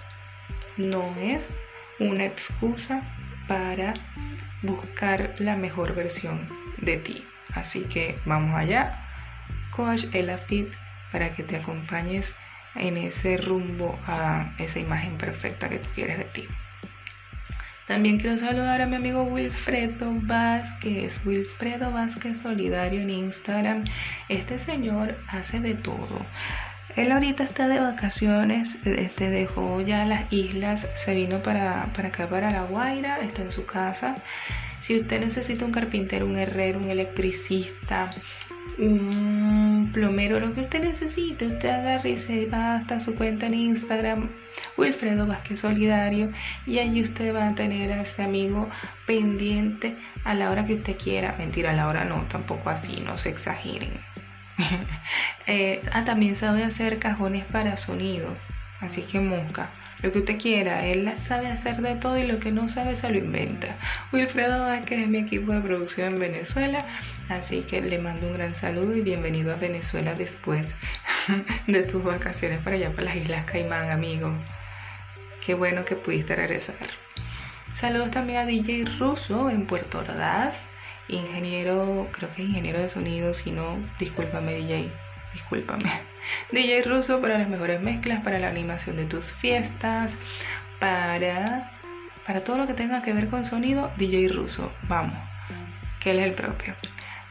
no 0.76 1.14
es 1.20 1.52
una 1.98 2.24
excusa 2.24 3.02
para 3.46 3.94
buscar 4.62 5.34
la 5.38 5.56
mejor 5.56 5.94
versión 5.94 6.48
de 6.78 6.96
ti. 6.96 7.24
Así 7.54 7.82
que 7.82 8.18
vamos 8.24 8.56
allá, 8.56 8.98
Coach 9.70 10.06
Elafit, 10.12 10.72
para 11.12 11.32
que 11.32 11.42
te 11.42 11.56
acompañes 11.56 12.34
en 12.74 12.96
ese 12.96 13.36
rumbo 13.36 13.98
a 14.06 14.52
esa 14.58 14.80
imagen 14.80 15.16
perfecta 15.16 15.68
que 15.68 15.78
tú 15.78 15.88
quieres 15.94 16.18
de 16.18 16.24
ti. 16.24 16.48
También 17.86 18.18
quiero 18.18 18.38
saludar 18.38 18.80
a 18.80 18.86
mi 18.86 18.96
amigo 18.96 19.24
Wilfredo 19.24 20.10
Vázquez, 20.22 21.20
Wilfredo 21.26 21.92
Vázquez 21.92 22.40
Solidario 22.40 23.02
en 23.02 23.10
Instagram. 23.10 23.84
Este 24.30 24.58
señor 24.58 25.18
hace 25.28 25.60
de 25.60 25.74
todo. 25.74 26.24
Él 26.96 27.12
ahorita 27.12 27.44
está 27.44 27.68
de 27.68 27.80
vacaciones, 27.80 28.78
este, 28.86 29.28
dejó 29.28 29.80
ya 29.82 30.06
las 30.06 30.32
islas, 30.32 30.88
se 30.94 31.14
vino 31.14 31.40
para, 31.40 31.86
para 31.92 32.08
acá, 32.08 32.28
para 32.28 32.50
La 32.50 32.62
Guaira, 32.62 33.18
está 33.20 33.42
en 33.42 33.52
su 33.52 33.66
casa 33.66 34.16
si 34.84 35.00
usted 35.00 35.18
necesita 35.18 35.64
un 35.64 35.72
carpintero, 35.72 36.26
un 36.26 36.36
herrero, 36.36 36.78
un 36.78 36.90
electricista, 36.90 38.12
un 38.76 39.88
plomero, 39.94 40.38
lo 40.40 40.52
que 40.52 40.60
usted 40.60 40.84
necesite, 40.84 41.46
usted 41.46 41.70
agarre 41.70 42.10
y 42.10 42.16
se 42.18 42.44
va 42.44 42.74
hasta 42.74 43.00
su 43.00 43.14
cuenta 43.14 43.46
en 43.46 43.54
Instagram, 43.54 44.28
Wilfredo 44.76 45.26
Vázquez 45.26 45.60
Solidario, 45.60 46.30
y 46.66 46.80
allí 46.80 47.00
usted 47.00 47.34
va 47.34 47.48
a 47.48 47.54
tener 47.54 47.92
a 47.92 48.02
ese 48.02 48.24
amigo 48.24 48.68
pendiente 49.06 49.96
a 50.22 50.34
la 50.34 50.50
hora 50.50 50.66
que 50.66 50.74
usted 50.74 50.98
quiera. 50.98 51.34
Mentira, 51.38 51.70
a 51.70 51.74
la 51.74 51.88
hora 51.88 52.04
no, 52.04 52.20
tampoco 52.28 52.68
así, 52.68 53.00
no 53.00 53.16
se 53.16 53.30
exageren. 53.30 53.92
Eh, 55.46 55.82
ah, 55.92 56.04
también 56.04 56.36
sabe 56.36 56.64
hacer 56.64 56.98
cajones 56.98 57.44
para 57.44 57.76
sonido, 57.76 58.34
así 58.80 59.02
que 59.02 59.20
mosca 59.20 59.68
lo 60.04 60.12
que 60.12 60.18
usted 60.18 60.38
quiera. 60.38 60.86
Él 60.86 61.10
sabe 61.16 61.46
hacer 61.46 61.78
de 61.80 61.94
todo 61.94 62.18
y 62.18 62.26
lo 62.26 62.38
que 62.38 62.52
no 62.52 62.68
sabe 62.68 62.94
se 62.94 63.08
lo 63.08 63.16
inventa. 63.16 63.74
Wilfredo 64.12 64.66
Vázquez 64.66 65.00
es 65.00 65.08
mi 65.08 65.18
equipo 65.18 65.52
de 65.52 65.62
producción 65.62 66.14
en 66.14 66.20
Venezuela, 66.20 66.84
así 67.30 67.62
que 67.62 67.80
le 67.80 67.98
mando 67.98 68.26
un 68.26 68.34
gran 68.34 68.54
saludo 68.54 68.94
y 68.94 69.00
bienvenido 69.00 69.54
a 69.54 69.56
Venezuela 69.56 70.14
después 70.14 70.74
de 71.66 71.82
tus 71.84 72.04
vacaciones 72.04 72.58
para 72.62 72.76
allá, 72.76 72.90
para 72.90 73.04
las 73.04 73.16
Islas 73.16 73.46
Caimán, 73.46 73.90
amigo. 73.90 74.30
Qué 75.44 75.54
bueno 75.54 75.86
que 75.86 75.96
pudiste 75.96 76.36
regresar. 76.36 76.76
Saludos 77.72 78.10
también 78.10 78.40
a 78.40 78.46
DJ 78.46 78.84
Russo 78.98 79.48
en 79.48 79.64
Puerto 79.64 80.00
Ordaz, 80.00 80.66
ingeniero, 81.08 82.08
creo 82.12 82.30
que 82.30 82.42
ingeniero 82.42 82.78
de 82.78 82.88
sonido, 82.88 83.32
si 83.32 83.52
no, 83.52 83.78
discúlpame 83.98 84.54
DJ, 84.54 84.90
discúlpame. 85.32 85.90
DJ 86.52 86.82
Russo 86.82 87.20
para 87.20 87.38
las 87.38 87.48
mejores 87.48 87.80
mezclas, 87.80 88.22
para 88.22 88.38
la 88.38 88.48
animación 88.48 88.96
de 88.96 89.04
tus 89.04 89.32
fiestas, 89.32 90.14
para, 90.78 91.72
para 92.26 92.44
todo 92.44 92.58
lo 92.58 92.66
que 92.66 92.74
tenga 92.74 93.02
que 93.02 93.12
ver 93.12 93.28
con 93.28 93.44
sonido, 93.44 93.90
DJ 93.96 94.28
Russo, 94.28 94.72
vamos, 94.88 95.16
que 96.00 96.12
él 96.12 96.18
es 96.18 96.26
el 96.26 96.34
propio. 96.34 96.74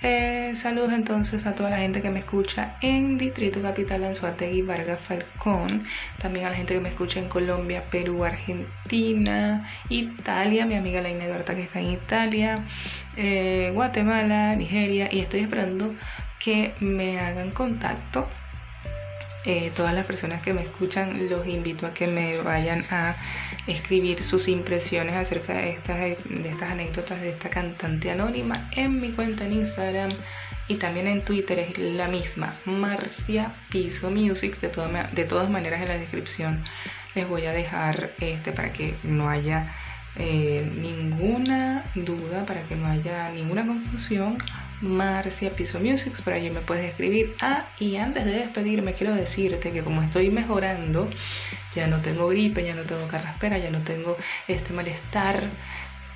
Eh, 0.06 0.51
saludos 0.58 0.91
entonces 0.91 1.45
a 1.45 1.56
toda 1.56 1.69
la 1.69 1.77
gente 1.77 2.01
que 2.01 2.10
me 2.10 2.19
escucha 2.19 2.75
en 2.82 3.17
Distrito 3.17 3.62
Capital, 3.62 4.03
Anzuategui, 4.03 4.62
Vargas, 4.62 4.99
Falcón. 4.99 5.82
También 6.21 6.45
a 6.45 6.49
la 6.49 6.58
gente 6.58 6.73
que 6.73 6.82
me 6.82 6.89
escucha 6.89 7.21
en 7.21 7.29
Colombia, 7.29 7.86
Perú, 7.89 8.25
Argentina, 8.25 9.65
Italia, 9.88 10.65
mi 10.65 10.75
amiga 10.75 11.01
Laina 11.01 11.23
Eduarda 11.23 11.56
que 11.56 11.63
está 11.63 11.79
en 11.79 11.91
Italia, 11.91 12.60
eh, 13.15 13.71
Guatemala, 13.73 14.53
Nigeria. 14.58 15.08
Y 15.10 15.21
estoy 15.21 15.39
esperando 15.39 15.95
que 16.38 16.73
me 16.82 17.21
hagan 17.21 17.51
contacto 17.51 18.27
eh, 19.45 19.71
todas 19.75 19.93
las 19.93 20.06
personas 20.06 20.41
que 20.41 20.53
me 20.53 20.63
escuchan 20.63 21.29
los 21.29 21.47
invito 21.47 21.86
a 21.86 21.93
que 21.93 22.08
me 22.08 22.41
vayan 22.41 22.86
a 22.91 23.15
escribir 23.67 24.23
sus 24.23 24.47
impresiones 24.47 25.15
acerca 25.15 25.53
de 25.53 25.71
estas, 25.71 25.97
de 25.97 26.49
estas 26.49 26.71
anécdotas 26.71 27.21
de 27.21 27.29
esta 27.29 27.49
cantante 27.49 28.12
anónima 28.12 28.69
en 28.75 29.01
mi 29.01 29.12
cuenta 29.12 29.45
en 29.45 29.53
Instagram 29.53 30.12
y 30.67 30.75
también 30.75 31.08
en 31.08 31.25
Twitter 31.25 31.60
es 31.60 31.77
la 31.77 32.08
misma, 32.08 32.56
Marcia 32.65 33.53
Piso 33.69 34.12
Music. 34.12 34.58
De, 34.60 34.69
de 35.12 35.25
todas 35.25 35.49
maneras 35.49 35.82
en 35.82 35.89
la 35.89 35.97
descripción 35.97 36.63
les 37.15 37.27
voy 37.27 37.45
a 37.45 37.51
dejar 37.51 38.13
este 38.19 38.53
para 38.53 38.71
que 38.71 38.95
no 39.03 39.29
haya 39.29 39.73
eh, 40.15 40.69
ninguna 40.80 41.86
duda, 41.95 42.45
para 42.45 42.63
que 42.63 42.76
no 42.76 42.88
haya 42.88 43.30
ninguna 43.32 43.65
confusión 43.65 44.38
Marcia 44.82 45.56
Piso 45.56 45.80
Music, 45.80 46.13
por 46.23 46.34
allí 46.34 46.49
me 46.49 46.60
puedes 46.60 46.86
escribir. 46.86 47.36
Ah, 47.41 47.67
y 47.80 47.95
antes 47.95 48.26
de 48.26 48.32
despedirme, 48.32 48.93
quiero 48.93 49.15
decirte 49.15 49.71
que 49.71 49.82
como 49.82 50.02
estoy 50.04 50.30
mejorando, 50.30 51.10
ya 51.73 51.88
no 51.88 51.99
tengo 51.99 52.28
gripe, 52.28 52.63
ya 52.63 52.76
no 52.76 52.84
tengo 52.84 53.08
carraspera, 53.08 53.58
ya 53.58 53.71
no 53.71 53.82
tengo 53.82 54.17
este 54.47 54.73
malestar. 54.73 55.41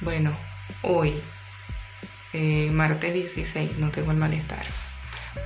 Bueno, 0.01 0.37
hoy, 0.83 1.13
eh, 2.33 2.69
martes 2.71 3.13
16, 3.13 3.77
no 3.79 3.89
tengo 3.89 4.11
el 4.11 4.17
malestar. 4.17 4.65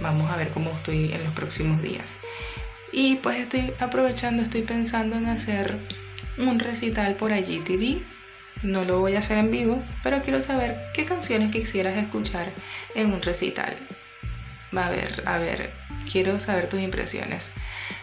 Vamos 0.02 0.32
a 0.32 0.36
ver 0.36 0.50
cómo 0.50 0.72
estoy 0.72 1.14
en 1.14 1.24
los 1.24 1.34
próximos 1.34 1.82
días. 1.82 2.18
Y 2.92 3.18
pues 3.18 3.40
estoy 3.40 3.72
aprovechando, 3.80 4.44
estoy 4.44 4.64
pensando 4.64 5.16
en 5.16 5.28
hacer 5.28 5.78
un 6.38 6.60
recital 6.60 7.16
por 7.16 7.32
allí 7.32 7.60
TV 7.60 8.02
no 8.64 8.86
lo 8.86 9.00
voy 9.00 9.16
a 9.16 9.20
hacer 9.20 9.38
en 9.38 9.52
vivo, 9.52 9.84
pero 10.04 10.22
quiero 10.22 10.42
saber 10.42 10.80
qué 10.94 11.06
canciones 11.06 11.52
quisieras 11.52 11.98
escuchar 11.98 12.52
en 12.96 13.14
un 13.14 13.22
recital. 13.22 13.76
Va 14.76 14.88
a 14.88 14.90
ver, 14.90 15.24
a 15.26 15.38
ver, 15.38 15.72
quiero 16.10 16.40
saber 16.40 16.68
tus 16.68 16.80
impresiones. 16.80 17.54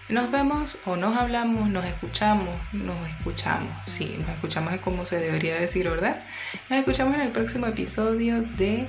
Nos 0.09 0.31
vemos 0.31 0.79
o 0.87 0.97
nos 0.97 1.17
hablamos, 1.17 1.69
nos 1.69 1.85
escuchamos, 1.85 2.55
nos 2.73 3.09
escuchamos. 3.09 3.73
Sí, 3.87 4.17
nos 4.19 4.31
escuchamos 4.31 4.73
es 4.73 4.81
como 4.81 5.05
se 5.05 5.19
debería 5.19 5.55
decir, 5.55 5.89
¿verdad? 5.89 6.25
Nos 6.69 6.79
escuchamos 6.79 7.15
en 7.15 7.21
el 7.23 7.33
próximo 7.33 7.67
episodio 7.67 8.43
de 8.43 8.87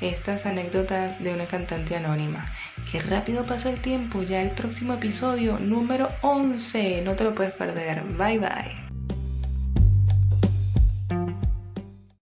estas 0.00 0.46
anécdotas 0.46 1.22
de 1.22 1.34
una 1.34 1.46
cantante 1.46 1.96
anónima. 1.96 2.46
Qué 2.90 3.00
rápido 3.00 3.46
pasa 3.46 3.70
el 3.70 3.80
tiempo, 3.80 4.22
ya 4.22 4.42
el 4.42 4.50
próximo 4.50 4.94
episodio 4.94 5.58
número 5.58 6.10
11. 6.22 7.02
No 7.02 7.14
te 7.14 7.24
lo 7.24 7.34
puedes 7.34 7.52
perder. 7.52 8.02
Bye 8.02 8.38
bye. 8.38 8.83